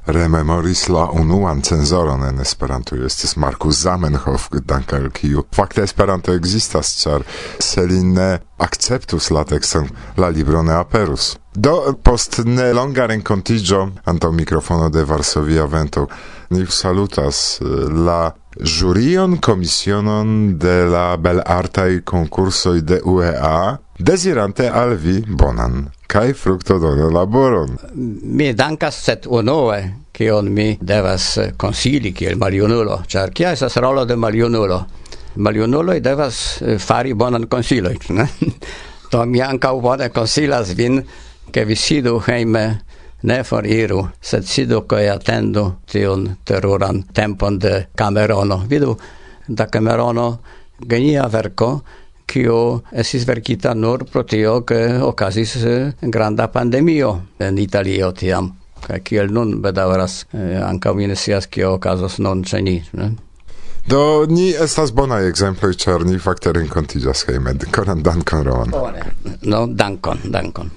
rememoris 0.05 0.87
la 0.89 1.05
unuan 1.11 1.61
cenzoron 1.61 2.23
en 2.23 2.39
Esperanto. 2.39 2.95
Estis 2.95 3.35
Markus 3.35 3.81
Zamenhof, 3.81 4.49
dankal 4.65 5.09
kiu 5.13 5.45
fakte 5.55 5.83
Esperanto 5.83 6.33
ekzistas, 6.33 6.93
ĉar 7.01 7.25
se 7.59 7.85
li 7.85 8.01
ne 8.03 8.37
akceptus 8.57 9.31
la 9.31 9.43
tekston, 9.43 9.89
la 10.17 10.29
libro 10.29 10.63
ne 10.63 10.73
aperus. 10.77 11.35
Do 11.55 11.95
post 12.03 12.41
ne 12.45 12.71
longa 12.73 13.05
renkontiĝo 13.07 13.81
antaŭ 14.11 14.31
mikrofono 14.31 14.89
de 14.89 15.03
Varsovia 15.07 15.65
Vento 15.65 16.07
ni 16.49 16.65
salutas 16.69 17.61
eh, 17.61 17.65
la 18.05 18.31
jurion 18.59 19.37
komisionon 19.37 20.57
de 20.59 20.85
la 20.89 21.17
belartaj 21.17 22.01
concursoi 22.03 22.81
de 22.81 23.01
UEA, 23.03 23.77
desirante 23.99 24.69
al 24.69 24.95
vi 24.95 25.21
bonan 25.27 25.89
cae 26.07 26.33
fructo 26.33 26.77
dono 26.79 27.09
laboron. 27.09 27.77
Mi 28.23 28.53
dankas 28.53 29.01
set 29.03 29.25
unue, 29.27 29.79
kion 30.11 30.51
mi 30.53 30.77
devas 30.81 31.37
consili 31.57 32.13
kiel 32.13 32.37
maljunulo, 32.37 33.01
char 33.07 33.33
kia 33.33 33.51
esas 33.51 33.75
rolo 33.77 34.05
de 34.05 34.15
maljunulo? 34.15 34.85
Maljunuloj 35.35 35.99
devas 35.99 36.61
eh, 36.61 36.77
fari 36.79 37.13
bonan 37.13 37.47
konsilojn, 37.51 37.99
ne? 38.17 38.27
Do 39.11 39.25
mi 39.25 39.41
ankaŭ 39.43 39.79
bone 39.81 40.09
consilas 40.09 40.71
vin, 40.77 41.01
ke 41.51 41.65
vi 41.65 41.75
sidu 41.75 42.19
heime, 42.27 42.84
ne 43.25 43.43
foriru, 43.43 44.03
sed 44.21 44.45
sidu 44.45 44.81
kaj 44.89 45.09
attendu 45.09 45.65
tion 45.89 46.27
teruran 46.45 47.03
tempon 47.13 47.59
de 47.59 47.85
Camerono. 47.97 48.61
Vidu, 48.69 48.95
da 49.47 49.65
Camerono 49.67 50.27
genia 50.79 51.25
verco, 51.31 51.79
kio 52.25 52.81
esis 52.91 53.25
verkita 53.27 53.73
nur 53.73 54.05
pro 54.11 54.23
tio 54.23 54.61
ke 54.61 54.79
okazis 55.01 55.55
eh, 55.63 55.91
granda 56.01 56.47
pandemio 56.47 57.11
en 57.39 57.57
Italio 57.57 58.11
tiam. 58.11 58.51
Kaj 58.85 59.01
kiel 59.01 59.31
nun 59.33 59.59
bedaŭras 59.61 60.25
eh, 60.33 60.61
ankaŭ 60.61 60.93
mi 60.97 61.07
ne 61.09 61.15
scias 61.15 61.47
kio 61.47 61.75
okazos 61.79 62.19
nun 62.19 62.43
ĉe 62.43 62.61
ni, 62.61 62.79
ne? 62.93 63.11
Do 63.85 64.25
ni 64.29 64.49
estas 64.49 64.93
bonaj 64.97 65.27
ekzemploj, 65.29 65.75
ĉar 65.77 66.05
ni 66.09 66.17
fakte 66.17 66.53
renkontiĝas 66.57 67.27
hejme. 67.27 67.53
Koran 67.73 68.01
dankon, 68.01 68.41
Roman. 68.47 68.73
Bone. 68.73 69.05
No, 69.45 69.67
dankon, 69.69 70.25
dankon. 70.33 70.71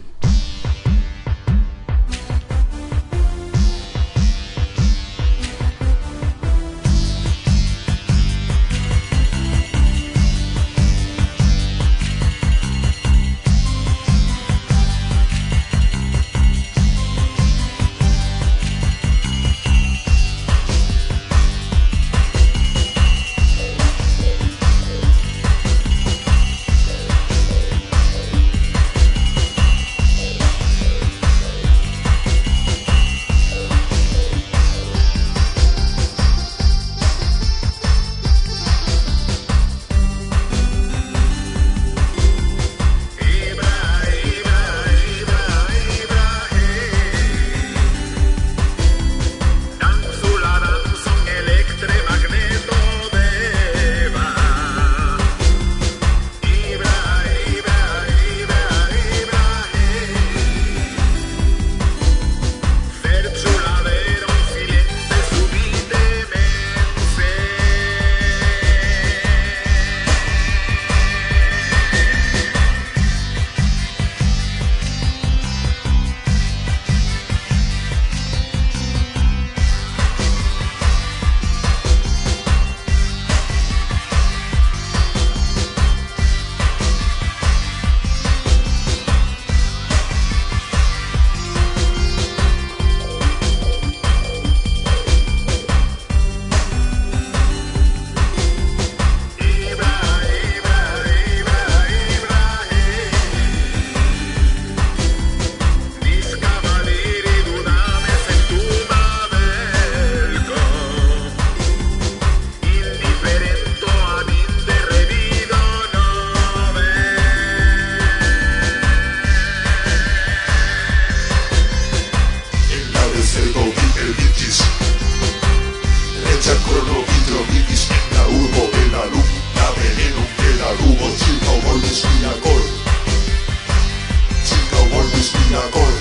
Luis 135.29 135.49
Villacol. 135.49 135.93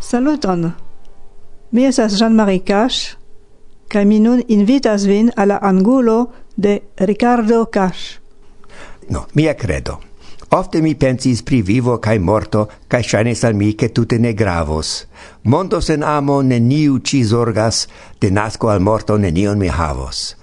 Saluton! 0.00 0.74
Mi 1.70 1.86
esas 1.86 2.18
Jean-Marie 2.18 2.62
Cash, 2.62 3.16
kaj 3.88 4.04
mi 4.04 4.20
nun 4.20 4.42
invitas 4.48 5.06
vin 5.06 5.30
alla 5.36 5.58
angulo 5.62 6.32
de 6.56 6.82
Ricardo 6.96 7.66
Cash. 7.66 8.18
No, 9.08 9.26
mia 9.34 9.54
credo. 9.54 10.00
Ofte 10.52 10.82
mi 10.82 10.94
pensis 10.94 11.42
pri 11.42 11.62
vivo 11.62 11.98
cae 11.98 12.18
morto, 12.18 12.68
cae 12.88 13.02
shanis 13.02 13.44
al 13.44 13.54
mi 13.54 13.74
che 13.74 13.88
tutte 13.92 14.18
ne 14.18 14.34
gravos. 14.34 15.06
Mondo 15.42 15.80
sen 15.80 16.02
amo 16.02 16.42
neniu 16.42 16.98
ci 16.98 17.24
zorgas, 17.24 17.86
de 18.18 18.30
nasco 18.30 18.68
al 18.68 18.80
morto 18.80 19.16
nenion 19.16 19.58
mi 19.58 19.68
havos. 19.68 20.36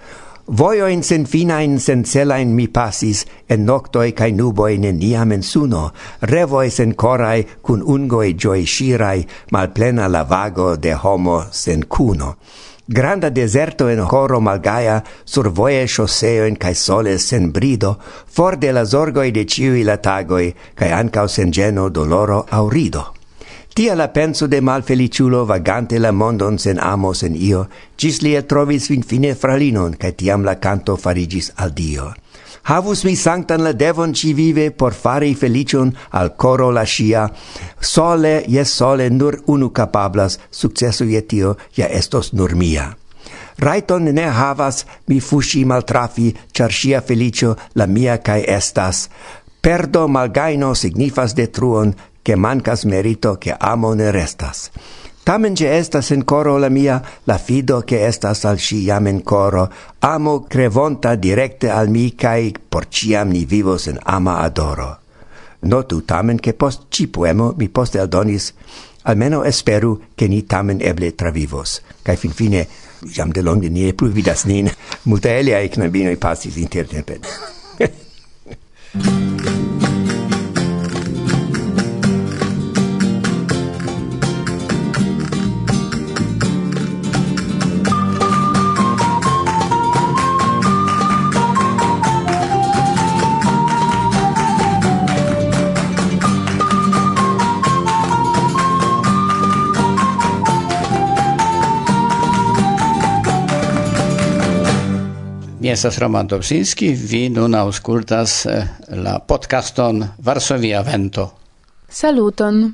Voio 0.52 0.88
in 0.88 1.04
sen 1.04 1.26
finain 1.26 1.80
sen 1.80 2.02
celain 2.04 2.56
mi 2.56 2.68
passis 2.68 3.20
en 3.54 3.68
noctoi 3.68 4.16
cae 4.18 4.32
nuboi 4.34 4.80
neniam 4.82 5.32
en 5.32 5.44
suno, 5.44 5.92
revoi 6.26 6.72
sen 6.74 6.96
corai 6.96 7.46
cun 7.62 7.84
ungoi 7.86 8.34
gioi 8.34 8.66
shirai, 8.66 9.28
malplena 9.52 10.08
la 10.10 10.24
vago 10.24 10.76
de 10.76 10.96
homo 11.04 11.44
sen 11.52 11.86
cuno. 11.86 12.38
Granda 12.88 13.30
deserto 13.30 13.90
en 13.90 14.02
coro 14.08 14.42
malgaia, 14.42 15.04
sur 15.24 15.52
voie 15.54 15.86
chausseoin 15.86 16.58
cae 16.58 16.74
sole 16.74 17.20
sen 17.20 17.52
brido, 17.52 18.00
for 18.26 18.58
de 18.58 18.72
la 18.74 18.86
zorgoi 18.86 19.32
de 19.32 19.46
ciui 19.46 19.84
la 19.84 19.98
tagoi, 19.98 20.50
cae 20.74 20.92
ancau 20.92 21.28
sen 21.28 21.54
geno 21.54 21.90
doloro 21.90 22.48
aurido. 22.50 23.19
Tia 23.80 23.96
la 23.96 24.10
penso 24.12 24.46
de 24.48 24.60
malfeliciulo 24.60 25.46
vagante 25.46 26.00
la 26.00 26.12
mondon 26.12 26.58
sen 26.60 26.82
amo 26.84 27.14
sen 27.14 27.36
io, 27.36 27.62
gis 27.96 28.18
lia 28.20 28.42
trovis 28.44 28.90
fin 28.92 29.06
fine 29.08 29.30
fralinon, 29.40 29.94
cae 29.96 30.12
tiam 30.20 30.44
la 30.44 30.58
canto 30.60 30.98
farigis 31.00 31.48
al 31.56 31.72
Dio. 31.72 32.10
Havus 32.68 33.06
mi 33.08 33.16
sanctan 33.16 33.64
la 33.64 33.72
devon 33.72 34.12
ci 34.14 34.34
vive 34.34 34.72
por 34.72 34.92
fari 34.92 35.32
felicion 35.34 35.96
al 36.12 36.36
coro 36.36 36.70
la 36.76 36.84
scia, 36.84 37.30
sole, 37.80 38.44
yes 38.52 38.76
sole, 38.76 39.08
nur 39.10 39.40
unu 39.48 39.72
capablas, 39.72 40.42
successo 40.52 41.08
je 41.08 41.22
tio, 41.22 41.56
ja 41.72 41.88
estos 41.88 42.34
nur 42.34 42.56
mia. 42.60 42.92
Raiton 43.64 44.12
ne 44.12 44.28
havas 44.28 44.84
mi 45.08 45.22
fushi 45.22 45.64
maltrafi, 45.64 46.34
char 46.52 46.72
scia 46.72 47.00
felicio 47.00 47.56
la 47.76 47.88
mia 47.88 48.20
cae 48.20 48.44
estas. 48.44 49.08
Perdo 49.62 50.08
malgaino 50.08 50.74
signifas 50.76 51.34
detruon, 51.36 51.96
che 52.22 52.36
mancas 52.36 52.84
merito 52.84 53.38
che 53.38 53.56
amo 53.58 53.94
ne 53.94 54.12
restas. 54.12 54.72
Tamen 55.24 55.56
ce 55.56 55.78
estas 55.78 56.10
in 56.10 56.24
coro 56.24 56.58
la 56.58 56.70
mia, 56.70 57.04
la 57.26 57.38
fido 57.38 57.82
che 57.82 58.06
estas 58.06 58.46
al 58.46 58.58
si 58.58 58.84
jam 58.84 59.06
in 59.08 59.22
coro, 59.22 59.70
amo 60.00 60.46
crevonta 60.48 61.14
directe 61.16 61.70
al 61.70 61.90
mi, 61.90 62.16
cae 62.16 62.52
por 62.68 62.88
ciam 62.90 63.30
ni 63.30 63.46
vivos 63.46 63.86
in 63.86 64.00
ama 64.04 64.40
adoro. 64.40 64.98
Notu 65.60 66.04
tamen 66.04 66.40
che 66.40 66.54
post 66.54 66.86
ci 66.90 67.08
poemo 67.08 67.54
mi 67.58 67.70
poste 67.70 68.00
aldonis, 68.00 68.54
almeno 69.04 69.44
esperu 69.44 70.02
che 70.16 70.28
ni 70.28 70.46
tamen 70.46 70.82
eble 70.82 71.14
travivos, 71.14 71.82
cae 72.02 72.16
fin 72.16 72.32
fine 72.32 72.68
jam 73.06 73.32
de 73.32 73.42
longe 73.42 73.70
nie 73.70 73.94
plu 73.94 74.10
vidas 74.10 74.46
nin, 74.46 74.72
multa 75.04 75.30
elia 75.30 75.60
e 75.60 75.70
knabinoi 75.70 76.18
pasis 76.18 76.56
intertempe. 76.56 77.20
Mi 105.70 105.74
estas 105.74 105.98
Roman 105.98 106.28
Dobsinski, 106.28 106.88
vi 106.94 107.30
nun 107.30 107.56
auscultas 107.56 108.46
eh, 108.46 108.64
la 108.90 109.20
podcaston 109.20 110.04
Varsovia 110.18 110.82
Vento. 110.82 111.32
Saluton! 111.90 112.74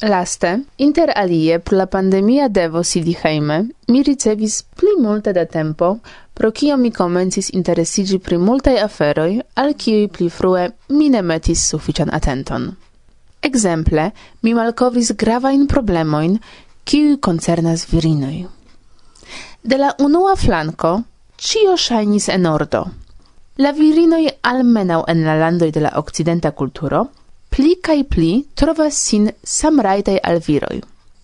Laste, 0.00 0.52
inter 0.76 1.10
alie 1.16 1.58
pro 1.58 1.76
la 1.76 1.86
pandemia 1.86 2.46
devo 2.48 2.82
sidi 2.82 3.16
heime, 3.24 3.58
mi 3.88 4.02
ricevis 4.02 4.62
pli 4.62 4.94
multe 5.02 5.32
da 5.32 5.44
tempo, 5.46 5.98
pro 6.34 6.52
kio 6.52 6.76
mi 6.76 6.92
komencis 6.92 7.50
interesigi 7.50 8.18
pri 8.18 8.38
multae 8.38 8.78
aferoi, 8.86 9.40
al 9.54 9.74
kiuj 9.74 10.06
pli 10.06 10.30
frue 10.30 10.70
mi 10.88 11.08
ne 11.08 11.22
metis 11.22 11.66
suffician 11.66 12.14
atenton. 12.14 12.70
Ekzemple, 13.42 14.10
mi 14.42 14.54
malkovris 14.54 15.16
gravain 15.16 15.66
problemojn, 15.66 16.38
kiuj 16.84 17.18
koncernas 17.18 17.88
virinoi. 17.90 18.46
De 19.62 19.76
la 19.76 19.94
unua 19.98 20.36
flanco, 20.36 21.00
cio 21.38 21.76
shainis 21.76 22.28
en 22.28 22.46
ordo. 22.46 22.84
La 23.56 23.72
virinoi 23.72 24.28
almenau 24.42 25.04
en 25.06 25.24
la 25.24 25.36
landoi 25.38 25.70
de 25.70 25.80
la 25.80 25.92
occidenta 25.96 26.52
culturo 26.52 27.08
pli 27.48 27.76
cae 27.80 28.04
pli 28.04 28.46
trovas 28.54 28.94
sin 28.94 29.30
samraitai 29.42 30.18
al 30.22 30.40
viroi. 30.40 30.82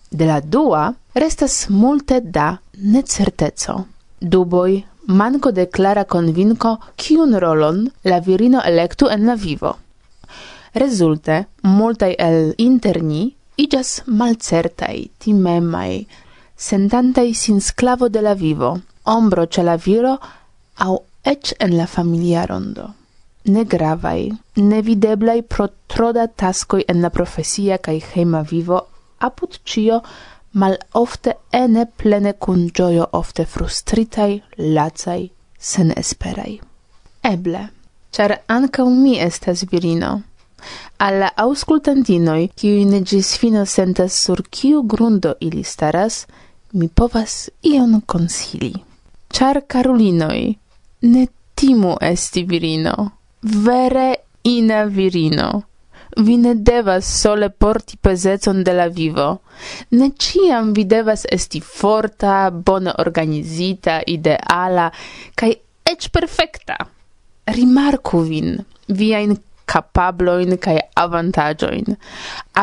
De 0.09 0.25
la 0.25 0.39
dua 0.41 0.93
restas 1.13 1.67
multe 1.69 2.21
da 2.21 2.59
necerteco. 2.77 3.85
Duboi, 4.19 4.85
manco 5.07 5.51
de 5.51 5.67
clara 5.69 6.05
convinco 6.05 6.79
ciun 6.97 7.37
rolon 7.39 7.91
la 8.03 8.19
virino 8.19 8.61
electu 8.63 9.07
en 9.07 9.25
la 9.27 9.35
vivo. 9.35 9.75
Resulte, 10.73 11.47
multai 11.61 12.15
el 12.17 12.53
interni 12.57 13.35
igas 13.55 14.01
malcertai, 14.05 15.11
timemai, 15.19 16.07
sentantai 16.55 17.33
sin 17.33 17.61
sclavo 17.61 18.09
de 18.09 18.21
la 18.21 18.33
vivo, 18.33 18.79
ombro 19.05 19.45
ce 19.47 19.63
la 19.63 19.75
viro 19.77 20.19
au 20.75 21.03
ec 21.23 21.53
en 21.59 21.77
la 21.77 21.85
familia 21.85 22.45
rondo. 22.45 22.93
Negravai, 23.45 24.31
nevideblai 24.55 25.43
pro 25.43 25.67
troda 25.87 26.27
tascoi 26.27 26.83
en 26.87 27.01
la 27.01 27.09
profesia 27.09 27.77
cae 27.77 28.01
heima 28.13 28.41
vivo 28.41 28.87
apud 29.19 29.59
cio 29.63 30.01
mal 30.53 30.77
ofte 30.93 31.33
ene 31.51 31.85
plene 31.85 32.33
cun 32.33 32.69
gioio 32.73 33.07
ofte 33.11 33.45
frustritai, 33.45 34.41
lacai, 34.57 35.29
sen 35.59 35.91
esperai. 35.95 36.59
Eble, 37.23 37.69
char 38.11 38.39
anca 38.47 38.85
mi 38.85 39.19
estas 39.19 39.65
virino. 39.71 40.21
Alla 40.97 41.31
auscultantinoi, 41.35 42.49
qui 42.55 42.85
ne 42.85 43.01
gis 43.01 43.35
fino 43.37 43.65
sentas 43.65 44.13
sur 44.13 44.41
kiu 44.49 44.83
grundo 44.83 45.35
ili 45.39 45.63
staras, 45.63 46.25
mi 46.73 46.87
povas 46.87 47.49
ion 47.61 48.01
consili. 48.05 48.73
Char 49.31 49.61
carulinoi, 49.67 50.57
ne 51.01 51.27
timu 51.55 51.95
esti 52.01 52.43
virino, 52.43 53.11
vere 53.41 54.25
ina 54.43 54.85
virino. 54.85 55.63
Vi 56.17 56.37
ne 56.37 56.53
devas 56.55 57.03
sole 57.21 57.49
porti 57.49 57.97
pezecon 57.97 58.63
de 58.63 58.73
la 58.73 58.87
vivo. 58.87 59.41
Ne 59.91 60.11
ciam 60.17 60.71
vi 60.73 60.85
devas 60.85 61.25
esti 61.31 61.59
forta, 61.59 62.51
bone 62.51 62.93
organizita, 63.03 63.99
ideala, 64.07 64.91
cae 65.35 65.57
ec 65.83 66.07
perfecta. 66.09 66.77
Rimarku 67.45 68.23
vin, 68.29 68.55
viain 68.87 69.35
capabloin 69.65 70.57
cae 70.57 70.79
avantagioin. 70.95 71.97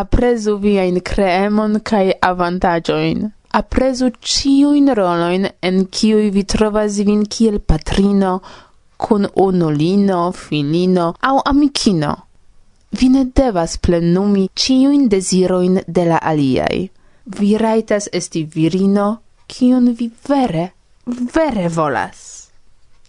Aprezu 0.01 0.57
viain 0.63 1.01
creemon 1.05 1.81
cae 1.85 2.17
avantagioin 2.23 3.29
apresu 3.53 4.11
ciuin 4.21 4.95
roloin 4.95 5.49
en 5.63 5.87
ciui 5.93 6.31
vi 6.35 6.45
trovas 6.45 6.99
vin 7.07 7.25
kiel 7.29 7.61
patrino, 7.61 8.41
cun 8.97 9.27
onolino, 9.47 10.33
filino 10.33 11.15
au 11.21 11.41
amicino. 11.45 12.13
Vi 12.99 13.09
ne 13.09 13.25
devas 13.25 13.79
plenumi 13.79 14.49
ciuin 14.55 15.09
desiroin 15.09 15.81
de 15.87 16.05
la 16.05 16.19
aliai. 16.19 16.91
Vi 17.39 17.57
raitas 17.59 18.09
esti 18.13 18.45
virino, 18.45 19.09
kiun 19.47 19.93
vi 19.95 20.11
vere, 20.29 20.73
vere 21.07 21.69
volas. 21.69 22.51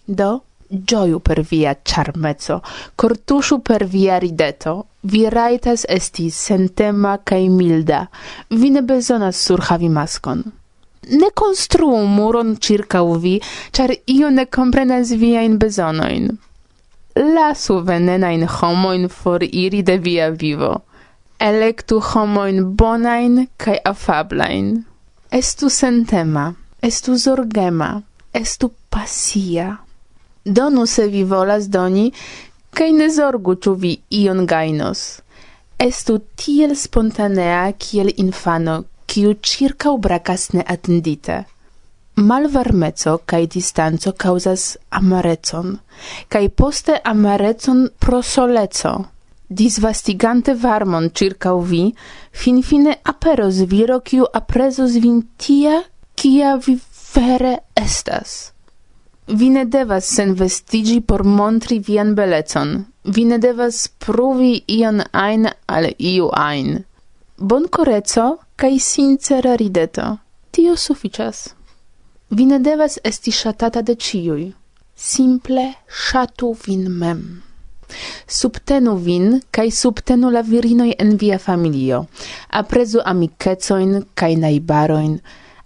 Do, 0.06 0.42
gioiu 0.68 1.20
per 1.20 1.40
via 1.42 1.76
charmezzo, 1.82 2.62
cortushu 2.94 3.60
per 3.60 3.84
via 3.84 4.18
rideto, 4.18 4.86
vi 5.00 5.28
raitas 5.28 5.84
esti 5.88 6.30
sentema 6.30 7.18
cae 7.22 7.48
milda, 7.48 8.08
vi 8.48 8.70
ne 8.70 8.82
besonas 8.82 9.36
surhavi 9.36 9.88
maskon. 9.88 10.42
Ne 11.08 11.30
construu 11.34 12.06
muron 12.06 12.56
circa 12.58 13.02
vi, 13.02 13.40
char 13.70 13.90
io 14.06 14.30
ne 14.30 14.46
comprenas 14.46 15.12
viain 15.12 15.58
besonoin. 15.58 16.38
Lasu 17.14 17.82
venenain 17.84 18.46
homoin 18.48 19.08
for 19.08 19.42
iri 19.42 19.82
de 19.82 19.98
via 19.98 20.30
vivo. 20.30 20.82
Electu 21.38 22.00
homoin 22.00 22.74
bonain 22.76 23.48
cae 23.56 23.78
afablain. 23.84 24.84
Estu 25.30 25.68
sentema, 25.68 26.54
estu 26.82 27.16
zorgema, 27.18 28.02
estu 28.32 28.72
pasia 28.90 29.83
donu 30.44 30.86
se 30.86 31.06
vi 31.06 31.24
volas 31.24 31.68
doni, 31.68 32.12
kaj 32.70 32.90
ne 32.92 33.08
zorgu 33.10 33.54
ĉu 33.54 33.74
vi 33.74 33.96
ion 34.10 34.46
gajnos. 34.46 35.20
Estu 35.78 36.18
tiel 36.36 36.74
spontanea 36.76 37.72
kiel 37.72 38.12
infano, 38.16 38.84
kiu 39.06 39.34
ĉirkaŭ 39.34 39.96
brakas 39.98 40.52
neatendite. 40.52 41.44
Malvarmeco 42.16 43.16
kaj 43.26 43.46
distanco 43.56 44.12
kaŭzas 44.12 44.76
amarecon, 44.90 45.78
kaj 46.28 46.48
poste 46.48 47.00
amarecon 47.04 47.88
pro 47.98 48.22
soleco. 48.22 48.94
Disvastigante 49.48 50.54
varmon 50.54 51.10
ĉirkaŭ 51.10 51.58
vi, 51.70 51.82
finfine 52.32 52.96
aperos 53.04 53.60
viro, 53.74 54.00
kiu 54.00 54.30
aprezus 54.40 54.96
vin 55.02 55.20
tia, 55.36 55.82
kia 56.14 56.56
vi 56.56 56.78
vere 57.14 57.58
estas. 57.76 58.53
Vi 59.26 59.48
ne 59.50 59.64
devas 59.64 60.04
senvestigi 60.04 61.00
por 61.00 61.22
montri 61.24 61.78
vian 61.78 62.14
belecon. 62.14 62.84
Vi 63.04 63.24
ne 63.24 63.38
devas 63.38 63.88
pruvi 63.88 64.64
ion 64.68 65.00
ajn 65.12 65.48
al 65.66 65.86
iu 65.98 66.28
ajn. 66.32 66.82
Bonkoreco 67.38 68.26
cae 68.56 68.78
sincera 68.78 69.54
rideto. 69.56 70.18
Tio 70.50 70.76
suficias. 70.76 71.54
Vi 72.30 72.46
ne 72.46 72.58
devas 72.58 72.98
esti 73.04 73.32
shatata 73.32 73.82
de 73.82 73.94
ciui. 73.94 74.52
Simple 74.94 75.72
shatu 75.88 76.54
vin 76.66 76.90
mem. 76.90 77.24
Subtenu 78.28 78.96
vin 78.96 79.40
cae 79.50 79.70
subtenu 79.70 80.30
la 80.30 80.42
virinoi 80.42 80.94
en 80.98 81.16
via 81.16 81.38
familio. 81.38 82.04
Aprezu 82.50 83.00
amikecojn 83.04 84.04
kaj 84.14 84.36
naibaroin, 84.36 85.18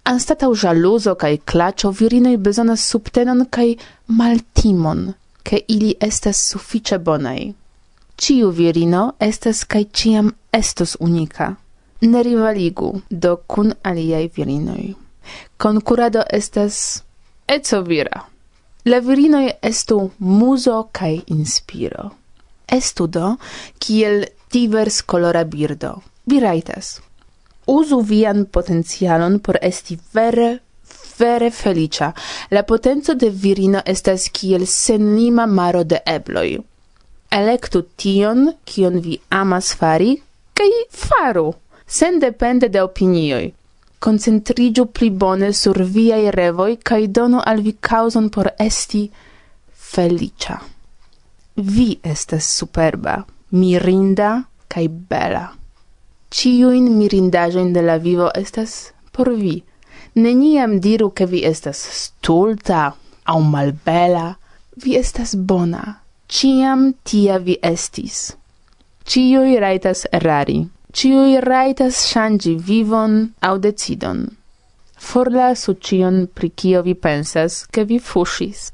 anstatau 0.09 0.55
jaluzo 0.55 1.15
cae 1.21 1.37
clacio 1.51 1.91
virinoi 1.93 2.37
besonas 2.37 2.83
subtenon 2.91 3.45
cae 3.55 3.77
maltimon, 4.19 5.15
che 5.45 5.65
ili 5.69 5.95
estas 6.01 6.37
suffice 6.51 6.99
bonai. 6.99 7.55
Ciu 8.17 8.51
virino 8.51 9.03
estas 9.21 9.65
cae 9.65 9.85
ciam 9.93 10.33
estos 10.53 10.97
unica. 11.01 11.57
Ne 12.01 12.23
rivaligu 12.23 13.03
do 13.11 13.37
kun 13.47 13.75
aliai 13.83 14.31
virinoi. 14.37 14.95
Concurado 15.57 16.25
estas 16.33 17.03
eco 17.47 17.83
vira. 17.83 18.25
La 18.85 19.01
virinoi 19.01 19.53
estu 19.63 20.11
muso 20.19 20.89
cae 20.93 21.23
inspiro. 21.27 22.11
Estu 22.67 23.07
do 23.07 23.37
kiel 23.79 24.25
divers 24.53 25.03
colora 25.03 25.45
birdo. 25.45 26.03
Viraitas 26.27 27.08
uzu 27.69 28.01
vian 28.01 28.47
potencialon 28.47 29.39
por 29.41 29.59
esti 29.63 29.99
vere 30.15 30.59
vere 31.19 31.51
felicia. 31.51 32.13
La 32.51 32.63
potenzo 32.63 33.15
de 33.15 33.31
virino 33.31 33.83
estas 33.85 34.29
kiel 34.31 34.67
senlima 34.67 35.47
maro 35.47 35.85
de 35.85 36.01
ebloj. 36.07 36.59
Elektu 37.31 37.83
tion, 37.97 38.53
kion 38.65 39.01
vi 39.05 39.19
amas 39.29 39.75
fari, 39.77 40.15
kaj 40.55 40.71
faru, 40.89 41.53
sen 41.87 42.19
depende 42.21 42.69
de 42.69 42.83
opinioj. 42.83 43.51
Koncentriĝu 43.99 44.87
pli 44.95 45.11
bone 45.11 45.53
sur 45.53 45.83
viaj 45.83 46.31
revoj 46.31 46.77
kaj 46.91 47.07
donu 47.19 47.43
al 47.45 47.63
vi 47.67 47.75
kaŭzon 47.81 48.31
por 48.31 48.53
esti 48.59 49.09
felicia. 49.75 50.61
Vi 51.57 51.99
estas 52.03 52.47
superba, 52.55 53.25
mirinda 53.51 54.43
kaj 54.69 54.89
bela 55.11 55.58
ciuin 56.31 56.91
mirindajoin 56.99 57.73
de 57.73 57.83
la 57.83 57.99
vivo 57.99 58.31
estas 58.35 58.93
por 59.13 59.31
vi. 59.35 59.63
Neniam 60.15 60.81
diru 60.81 61.13
che 61.13 61.27
vi 61.27 61.45
estas 61.45 61.77
stulta 61.77 62.95
au 63.25 63.41
malbela, 63.41 64.37
vi 64.77 64.97
estas 64.97 65.35
bona. 65.35 66.01
Ciam 66.29 66.95
tia 67.03 67.39
vi 67.39 67.59
estis. 67.63 68.37
Ciui 69.05 69.59
raitas 69.59 70.07
errari. 70.13 70.69
Ciui 70.93 71.41
raitas 71.41 72.03
shangi 72.11 72.57
vivon 72.57 73.33
au 73.41 73.59
decidon. 73.59 74.27
Forla 74.99 75.55
su 75.55 75.73
cion 75.75 76.27
pri 76.35 76.53
cio 76.55 76.83
vi 76.83 76.95
pensas, 76.95 77.67
che 77.71 77.85
vi 77.85 77.99
fushis. 77.99 78.73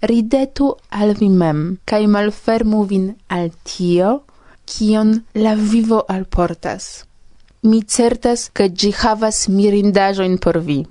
Ridetu 0.00 0.74
al 0.90 1.14
vi 1.14 1.28
mem, 1.28 1.78
cae 1.84 2.06
malfermu 2.06 2.84
vin 2.84 3.14
al 3.28 3.50
tio, 3.62 4.23
kion 4.64 5.22
la 5.34 5.54
vivo 5.54 6.04
alportas. 6.08 7.04
Mi 7.62 7.82
certas 7.84 8.50
che 8.52 8.68
gi 8.72 8.92
havas 8.92 9.48
mirindajoin 9.48 10.38
por 10.38 10.58
vi. 10.58 10.86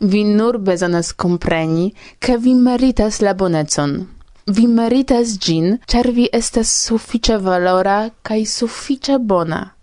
Vi 0.00 0.24
nur 0.24 0.58
bezonas 0.58 1.12
compreni 1.12 1.92
che 2.18 2.38
vi 2.38 2.54
meritas 2.54 3.20
la 3.20 3.34
bonecon. 3.34 4.08
Vi 4.46 4.66
meritas 4.66 5.38
gin, 5.38 5.78
char 5.86 6.10
vi 6.10 6.28
estas 6.32 6.68
suffice 6.86 7.38
valora 7.38 8.10
cae 8.22 8.44
suffice 8.46 9.18
bona. 9.18 9.74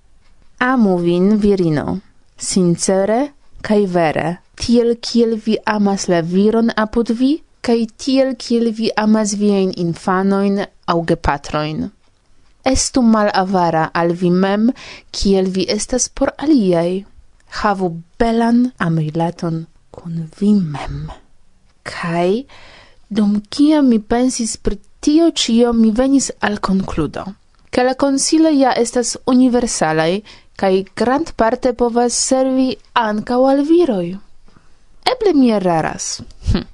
Amu 0.59 0.97
vin, 0.97 1.37
virino, 1.37 2.01
sincere 2.35 3.33
cae 3.61 3.85
vere, 3.87 4.39
tiel 4.55 4.97
kiel 5.01 5.35
vi 5.45 5.57
amas 5.65 6.07
la 6.07 6.21
viron 6.21 6.71
apud 6.75 7.11
vi, 7.19 7.41
cae 7.61 7.85
tiel 7.97 8.35
kiel 8.35 8.71
vi 8.71 8.91
amas 8.95 9.35
vien 9.35 9.71
infanoin 9.75 10.65
au 10.85 11.03
gepatroin 11.05 11.89
estu 12.67 13.01
malavara 13.01 13.87
al 13.93 14.13
vi 14.21 14.31
mem, 14.31 14.69
kiel 15.11 15.47
vi 15.55 15.65
estas 15.69 16.09
por 16.09 16.33
aliei. 16.37 17.05
Havu 17.61 17.89
belan 18.19 18.71
amrilaton 18.77 19.65
kun 19.91 20.27
vi 20.39 20.53
mem. 20.53 21.07
Kai, 21.87 22.45
dum 23.09 23.41
kiam 23.49 23.87
mi 23.89 23.99
pensis 23.99 24.57
pri 24.57 24.77
tio 24.99 25.31
cio, 25.31 25.73
mi 25.73 25.91
venis 25.91 26.31
al 26.41 26.59
concludo, 26.59 27.23
ke 27.71 27.83
la 27.83 27.95
consile 27.95 28.51
ja 28.57 28.73
estas 28.75 29.15
universalai, 29.25 30.21
kai 30.59 30.85
grand 30.95 31.31
parte 31.39 31.73
povas 31.73 32.13
servi 32.13 32.75
ancau 32.93 33.47
al 33.47 33.63
viroi. 33.63 34.17
Eble 35.07 35.33
mi 35.33 35.51
eraras, 35.55 36.21
hm. 36.51 36.65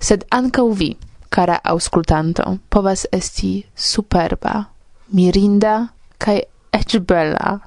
sed 0.00 0.24
ancau 0.30 0.70
vi, 0.72 0.94
cara 1.28 1.60
auscultanto, 1.74 2.58
povas 2.68 3.06
esti 3.12 3.58
superba 3.74 4.71
mirinda 5.12 5.88
kaj 6.18 6.40
eĉ 6.72 6.96
bela. 7.06 7.58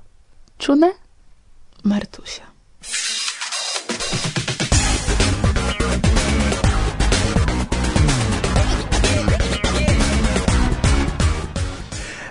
Ĉu? 0.58 0.76
Martusia. 1.84 2.46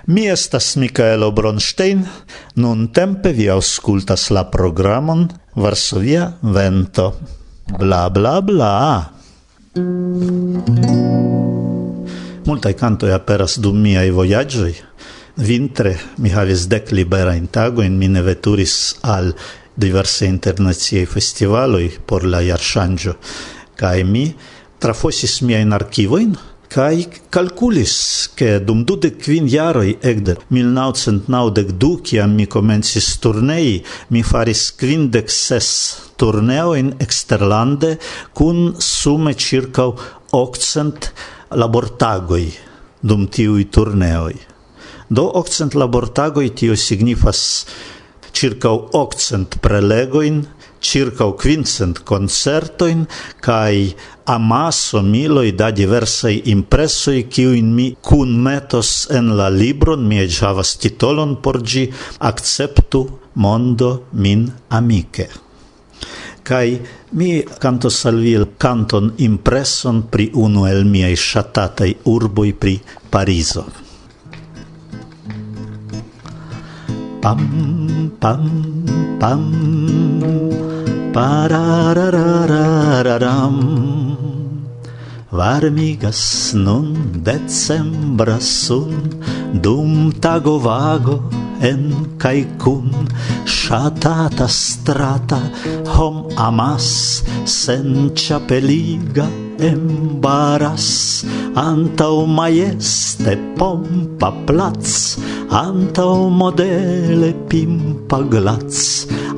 Mi 0.06 0.26
estas 0.28 0.76
Mikaelo 0.76 1.30
Bronstein, 1.30 2.04
nun 2.54 2.88
tempe 2.92 3.32
vi 3.32 3.48
auscultas 3.50 4.30
la 4.30 4.44
programon 4.50 5.28
Varsovia 5.54 6.32
Vento. 6.42 7.12
Bla 7.78 8.10
bla 8.10 8.40
bla. 8.42 9.04
Multai 12.44 12.74
cantoi 12.74 13.12
aperas 13.12 13.56
dum 13.58 13.80
miai 13.80 14.10
voyagioi. 14.10 14.93
Vintre 15.34 15.98
mi 16.22 16.30
havis 16.30 16.68
dec 16.70 16.92
libera 16.92 17.34
in 17.34 17.48
tago 17.50 17.82
in 17.82 17.96
mine 17.98 18.20
veturis 18.22 18.98
al 19.02 19.32
diverse 19.74 20.28
internazie 20.30 21.06
festivaloi 21.10 21.88
por 22.06 22.22
la 22.22 22.38
jarŝanĝo, 22.38 23.16
kai 23.74 24.04
mi 24.06 24.28
trafosis 24.78 25.40
miajn 25.42 25.74
archivoin 25.74 26.36
kai 26.70 27.08
calculis 27.34 28.30
che 28.34 28.62
dum 28.62 28.84
dudec 28.86 29.18
quin 29.24 29.50
jaroi 29.50 29.98
ekde 29.98 30.38
1992 30.54 32.00
kiam 32.06 32.38
mi 32.38 32.46
comencis 32.46 33.18
turnei 33.18 33.82
mi 34.14 34.22
faris 34.22 34.70
quindec 34.78 35.28
ses 35.30 35.68
turneo 36.16 36.74
in 36.78 36.94
exterlande 36.98 37.98
cun 38.32 38.74
sume 38.78 39.34
circa 39.34 39.90
800 40.30 41.12
labortagoi 41.58 42.52
dum 43.00 43.26
tiui 43.26 43.68
turneoi 43.68 44.53
do 45.08 45.24
occent 45.38 45.74
labortagoi 45.74 46.52
tio 46.54 46.76
signifas 46.76 47.66
circa 48.34 48.70
occent 48.70 49.58
prelegoin, 49.62 50.42
circa 50.80 51.30
quincent 51.32 52.02
concertoin, 52.02 53.06
cae 53.40 53.94
amaso 54.24 55.00
miloi 55.02 55.54
da 55.54 55.70
diversai 55.70 56.42
impressoi, 56.50 57.28
ciuin 57.30 57.70
mi 57.72 57.94
cun 58.00 58.34
metos 58.42 59.06
en 59.10 59.36
la 59.38 59.48
libron, 59.48 60.04
mi 60.04 60.18
ec 60.20 60.42
havas 60.42 60.74
titolon 60.82 61.38
por 61.40 61.62
gi, 61.62 61.86
acceptu 62.18 63.06
mondo 63.34 64.06
min 64.12 64.50
amice. 64.68 65.30
Cae 66.44 66.80
mi 67.16 67.40
canto 67.58 67.88
salvi 67.88 68.34
il 68.36 68.50
canton 68.58 69.14
impresson 69.16 70.02
pri 70.10 70.28
unu 70.34 70.66
el 70.66 70.84
miei 70.84 71.16
shatatai 71.16 71.96
urboi 72.04 72.52
pri 72.52 72.76
Pariso. 73.08 73.83
Pam 77.24 77.40
pam 78.20 78.44
pam. 79.16 79.40
Parararararam 81.14 83.54
Varmigas 85.34 86.54
nun 86.54 86.94
decembra 87.26 88.38
sun, 88.38 89.18
dum 89.50 90.14
tagovago 90.22 91.18
en 91.58 91.90
kai 92.22 92.46
kun 92.62 92.86
Shatata 93.42 94.46
strata 94.46 95.40
hom 95.90 96.30
amas 96.38 97.24
sen 97.44 98.14
chapeliga 98.14 99.26
embaras. 99.58 101.24
Antau 101.58 102.26
majeste 102.30 103.34
pompa 103.58 104.30
plac 104.46 104.86
antau 105.50 106.30
modele 106.30 107.34
pimpa 107.50 108.22
glac 108.22 108.70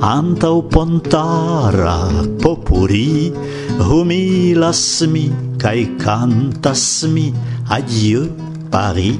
antau 0.01 0.61
pontara 0.69 2.09
popuri 2.41 3.33
humilas 3.77 5.03
mi 5.07 5.31
kai 5.57 5.97
cantas 5.97 7.03
mi. 7.07 7.33
Adieu 7.67 8.31
Paris 8.71 9.19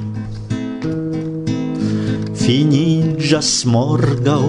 finigas 2.48 3.68
morgau 3.68 4.48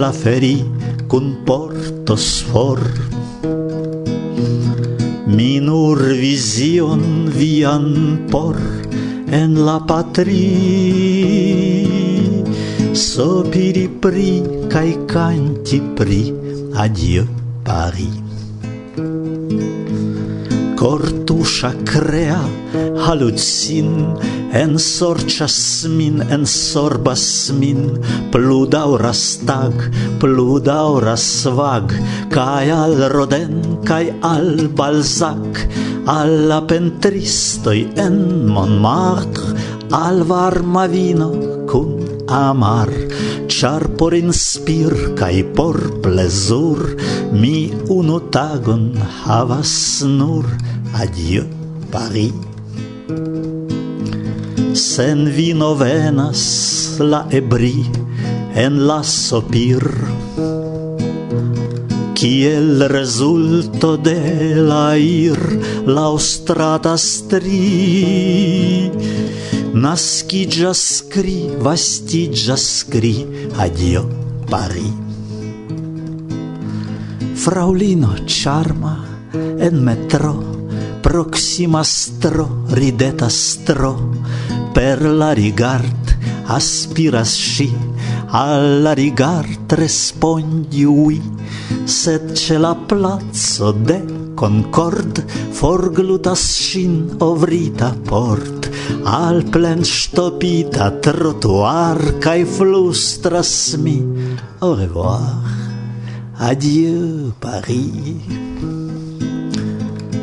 la 0.00 0.12
feri 0.14 0.62
cun 1.10 1.42
portos 1.42 2.26
for. 2.46 2.78
Mi 5.26 5.58
nur 5.58 5.98
vision 6.22 7.26
vian 7.34 7.88
por 8.30 8.54
en 9.26 9.58
la 9.66 9.78
patria 9.90 10.42
sopiri 12.92 13.88
pri 13.88 14.44
kai 14.68 14.92
kanti 15.08 15.80
pri 15.96 16.28
adieu 16.76 17.24
Paris 17.64 18.20
Cortuscia 20.76 21.72
crea 21.88 22.40
halucin 23.00 24.12
Ensorĉas 24.52 25.88
min, 25.88 26.20
ensorbas 26.28 27.24
min, 27.56 27.86
plu 28.28 28.66
daŭras 28.68 29.22
tag, 29.48 29.72
plu 30.20 30.60
vag, 31.56 31.94
al 32.36 33.08
Roden 33.08 33.80
kaj 33.88 34.04
al 34.20 34.68
Balzac, 34.76 35.64
Alla 36.04 36.60
pentristoi 36.68 37.88
en 37.96 38.44
Montmartre, 38.52 39.56
al 39.96 40.20
varma 40.28 40.84
vino 40.86 41.32
cun 41.64 42.01
amar, 42.32 42.88
char 43.46 43.84
por 43.98 44.14
inspir 44.16 44.92
kai 45.20 45.44
por 45.44 45.76
plezur 46.00 46.96
mi 47.32 47.68
unu 47.92 48.18
tagon 48.32 48.96
havas 49.24 50.00
nur 50.00 50.48
adieu 50.96 51.44
Paris. 51.92 52.32
Sen 54.72 55.28
vino 55.36 55.74
venas 55.76 56.42
la 56.98 57.26
ebri 57.28 57.84
en 58.56 58.86
la 58.88 59.02
sopir, 59.02 59.84
Kiel 62.22 62.88
resulto 62.88 63.96
de 63.96 64.54
la 64.54 64.96
ir 64.96 65.40
la 65.86 66.06
ostrata 66.08 66.96
stri 66.96 68.92
Naski 69.72 70.44
kri, 71.08 71.48
vasti 71.56 72.28
kri, 72.92 73.24
adio 73.56 74.02
pari. 74.50 74.90
Fraulino 77.34 78.12
charma, 78.26 78.92
en 79.32 79.80
metro, 79.82 80.34
proxima 81.00 81.82
stro, 81.84 82.66
rideta 82.76 83.30
stro, 83.30 83.94
per 84.74 85.00
la 85.00 85.32
rigard 85.32 86.12
aspiras 86.52 87.32
ŝi 87.32 87.70
alla 88.32 88.92
rigard 88.94 89.72
respondi 89.72 90.84
ui 90.84 91.20
sed 91.84 92.32
ce 92.32 92.56
la 92.58 92.74
plazzo 92.74 93.72
de 93.72 93.98
concord 94.34 95.22
forglutas 95.52 96.44
shin 96.56 97.14
ovrita 97.20 97.92
port 98.08 98.70
al 99.04 99.44
plen 99.44 99.84
stopita 99.84 100.90
trottoir 101.04 102.18
kai 102.24 102.44
flustras 102.44 103.76
mi 103.76 104.00
au 104.60 104.74
revoir 104.74 105.52
adieu 106.42 107.30
paris. 107.38 108.18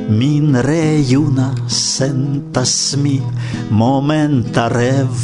Min 0.10 0.58
reiuna 0.58 1.54
sentas 1.68 2.98
mi 2.98 3.22
momenta 3.70 4.68
rev 4.68 5.16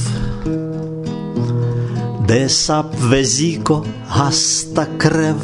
De 2.28 2.48
vesico 3.10 3.86
hasta 4.08 4.86
crev 4.98 5.38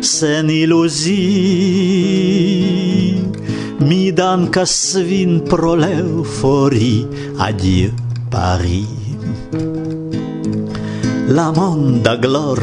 sen 0.00 0.50
iluzii. 0.50 1.92
Mi 3.80 4.12
dankas 4.12 4.96
vin 5.08 5.40
pro 5.48 5.74
l'eufori 5.74 7.06
Adieu 7.38 7.90
Paris 8.30 8.86
La 11.28 11.50
monda 11.52 12.16
glor, 12.16 12.60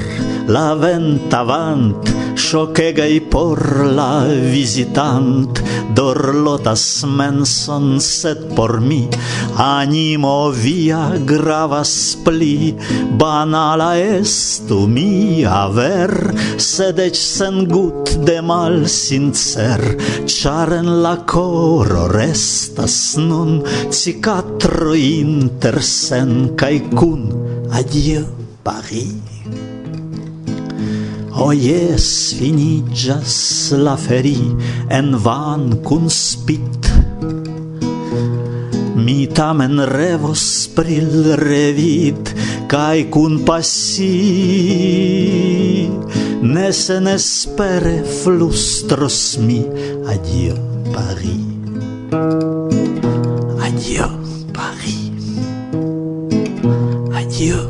la 0.48 0.76
vent 0.76 1.34
avant 1.34 2.19
Shokegai 2.40 3.20
por 3.28 3.60
la 3.92 4.24
visitant 4.24 5.60
Dorlotas 5.94 7.04
menson, 7.04 8.00
sed 8.00 8.56
por 8.56 8.80
mi 8.80 9.02
Animo 9.60 10.50
via 10.56 11.02
gravas 11.32 11.92
pli. 12.24 12.72
Banala 13.20 13.92
estu 14.00 14.88
mia 14.88 15.68
ver 15.76 16.14
Sed 16.56 17.02
ec 17.04 17.20
sen 17.20 17.66
gut 17.68 18.16
de 18.24 18.40
mal 18.42 18.88
sincer. 18.88 19.84
Char 20.24 20.72
en 20.80 20.94
la 21.04 21.18
coro 21.28 22.08
restas 22.08 23.18
nun 23.20 23.60
Cicatro 23.92 24.96
inter 24.96 25.84
sen 25.84 26.56
cae 26.56 26.80
cun 26.96 27.28
Adieu 27.76 28.24
Paris. 28.64 29.29
O 31.40 31.54
jes, 31.56 32.36
finigas 32.36 33.72
la 33.72 33.96
feri 33.96 34.38
en 34.92 35.16
van 35.24 35.70
kun 35.88 36.10
spit 36.12 36.90
Mi 39.10 39.26
tamen 39.32 39.80
revos 39.88 40.44
pril 40.76 41.32
revit 41.40 42.34
kaj 42.70 43.08
kun 43.14 43.40
passi. 43.48 44.12
Ne 46.44 46.68
senespere 46.74 47.96
flustros 48.20 49.40
mi. 49.42 49.64
Adio 50.14 50.60
Paris. 50.94 51.48
Adio 53.66 54.12
Paris. 54.54 55.26
Adieu 57.24 57.69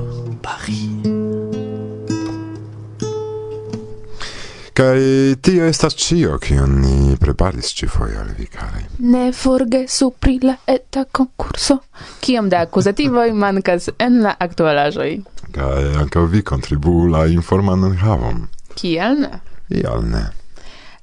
Kai 4.80 5.36
tio 5.44 5.65
estas 5.68 5.92
cio, 6.00 6.38
kion 6.39 6.78
ni 6.80 7.18
preparis 7.20 7.74
ci 7.76 7.88
foi 7.92 8.13
al 8.15 8.30
vi, 8.38 8.46
carai. 8.48 8.86
Ne 9.12 9.34
forgesu 9.36 10.13
pri 10.15 10.38
la 10.39 10.54
eta 10.63 11.04
concurso, 11.12 11.82
kiam 12.24 12.48
da 12.48 12.62
accusativoi 12.63 13.34
mancas 13.36 13.89
en 14.00 14.22
la 14.24 14.38
actualajoi. 14.39 15.18
Kai 15.52 15.84
anca 16.00 16.24
vi 16.24 16.44
contribu 16.48 17.10
la 17.12 17.26
informan 17.28 17.84
havon. 18.06 18.48
Kial 18.80 19.20
ne? 19.20 19.42
Ial 19.68 20.08
ne. 20.13 20.24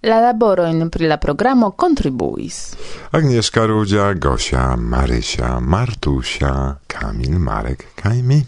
La 0.09 0.23
laboroin 0.25 0.89
pri 0.89 1.13
la 1.13 1.21
programo 1.21 1.75
contribuis. 1.77 2.73
Agnieszka 3.13 3.67
Rudzia, 3.67 4.15
Gosia, 4.15 4.73
Marysia, 4.77 5.59
Martusia, 5.61 6.79
Kamil, 6.87 7.37
Marek, 7.39 7.91
Kaimi. 7.95 8.41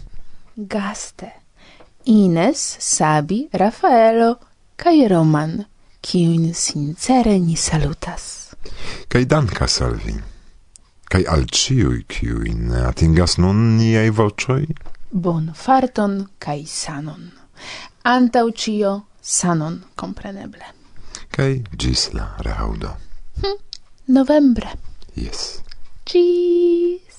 Gaste. 0.55 1.33
Ines, 2.05 2.77
Sabi, 2.79 3.47
Rafaelo, 3.53 4.39
kai 4.79 5.07
Roman, 5.07 5.65
kiun 6.01 6.53
sincere 6.53 7.35
ni 7.39 7.55
salutas. 7.55 8.55
Kai 9.11 9.25
dankas 9.25 9.81
al 9.81 9.97
vi, 10.05 10.15
kai 11.11 11.23
al 11.27 11.43
ciui 11.51 12.05
kiuin 12.07 12.71
atingas 12.87 13.37
nun 13.43 13.77
niei 13.77 14.09
vocioi. 14.09 14.67
Bon 15.11 15.51
farton 15.53 16.29
kai 16.39 16.63
sanon. 16.65 17.31
Antau 18.05 18.51
cio 18.55 18.93
sanon, 19.21 19.81
compreneble. 19.95 20.65
Kai 21.35 21.63
gis 21.77 22.13
la 22.13 22.31
rehaudo. 22.45 22.95
Hm, 23.43 23.57
novembre. 24.07 24.69
Yes. 25.15 25.61
Cheese. 26.05 27.09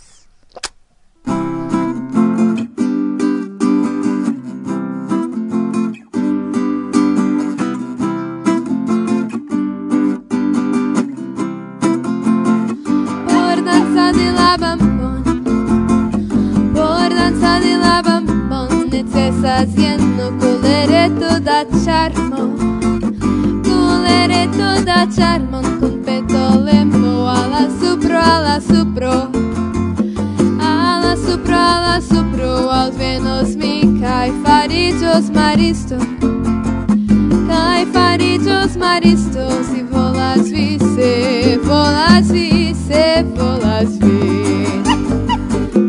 la 14.51 14.57
bambon 14.57 15.23
Por 16.75 17.09
danzadi 17.19 17.75
la 17.85 18.03
bambon 18.03 18.91
Necesas 18.91 19.69
jeno 19.77 20.27
kulereto 20.41 21.31
da 21.49 21.65
charmon. 21.85 22.51
Kulereto 23.65 24.71
da 24.89 25.07
charmon 25.17 25.65
Kun 25.81 26.03
petolemo 26.05 27.29
ala 27.29 27.63
supro, 27.81 28.19
ala 28.19 28.61
supro. 28.61 29.15
Ala 30.61 31.17
supro, 31.17 31.57
ala 31.57 32.01
supro 32.01 32.51
Alvenos 32.81 33.57
mi 33.57 34.01
kai 34.03 34.31
fariĝos 34.45 35.31
maristo. 35.35 35.97
Kai 37.49 37.87
fariĝos 37.95 38.77
maristo 38.77 39.47
Si 39.71 39.83
volas 39.93 40.45
vi 40.51 40.90
se 41.01 41.59
volas 41.65 42.31
vi, 42.31 42.75
se 42.75 43.25
volas 43.37 43.99
vi 44.01 44.67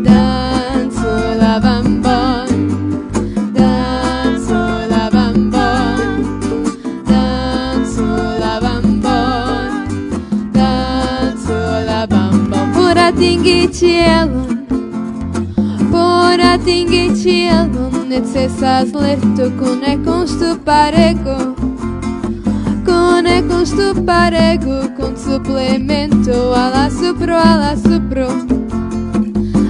Dancu 0.05 1.13
la 1.41 1.59
bambon, 1.59 2.47
dancu 3.53 4.61
la 4.89 5.09
bambon 5.15 6.07
Dancu 7.11 8.07
la 8.39 8.59
bambon, 8.65 9.73
dancu 10.53 11.59
la 11.89 12.07
bambon 12.07 12.73
Por 12.73 12.97
atingi 12.97 13.67
cielon, 13.73 14.65
por 15.91 16.39
atingi 16.53 17.15
cielon 17.15 18.07
Necesas 18.07 18.93
lefto 18.93 19.51
kun 19.59 19.83
ekonstu 19.83 20.57
pareko 20.65 21.60
Pone 23.21 23.45
con 23.45 23.67
su 23.67 24.03
parego, 24.03 24.91
con 24.95 25.15
suplemento, 25.15 26.53
alla 26.55 26.89
supro, 26.89 27.37
alla 27.37 27.75
supro. 27.75 28.25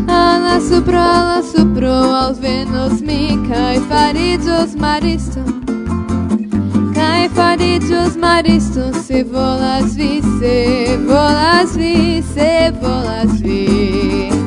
Alla 0.08 0.58
supro, 0.62 0.98
alla 0.98 1.42
supro, 1.44 1.92
al 1.92 2.34
venos 2.36 3.02
mi 3.02 3.38
kai 3.50 3.78
farigios 3.90 4.74
maristo. 4.76 5.44
kai 6.94 7.28
farigios 7.28 8.16
maristo, 8.16 8.94
se 8.94 9.22
volas 9.26 9.96
vi, 9.96 10.22
se 10.40 10.98
volas 11.06 11.76
vi, 11.76 12.24
se 12.34 12.72
volas 12.80 13.42
vi. 13.42 14.41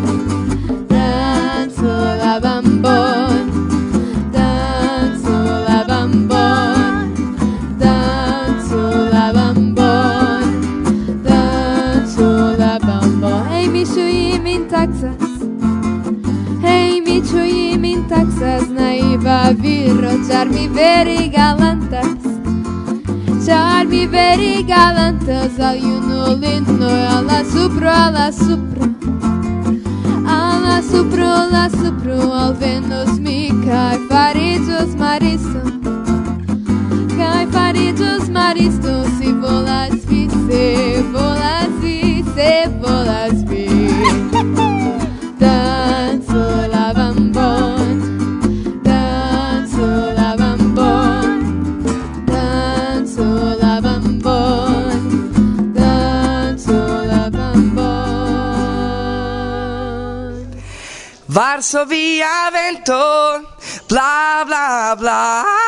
Char 20.23 20.49
mi 20.49 20.69
veri 20.69 21.29
galantas 21.29 22.23
Char 23.45 23.85
mi 23.87 24.07
veri 24.07 24.63
galantas 24.63 25.59
Al 25.59 25.77
iuno 25.77 26.35
lindo 26.35 26.87
Alla 26.87 27.43
supro, 27.45 27.91
alla 27.91 28.31
supro 28.31 28.85
Alla 30.25 30.81
supro, 30.83 31.27
alla 31.27 31.69
supro 31.69 32.33
Al 32.33 32.55
venus 32.55 33.19
mi 33.19 33.49
kai 33.67 33.99
farigios 34.09 34.95
maristo 34.95 35.61
Cai 37.17 37.47
farigios 37.49 38.29
maristo 38.29 39.05
Si 39.19 39.33
volas 39.33 40.05
vice, 40.07 41.03
volas 41.13 41.73
vice, 41.83 42.71
volas 42.81 43.33
vi 43.43 43.44
Varsovia 61.35 62.49
vento, 62.53 62.95
bla 63.89 64.45
bla 64.47 64.95
bla. 64.97 65.64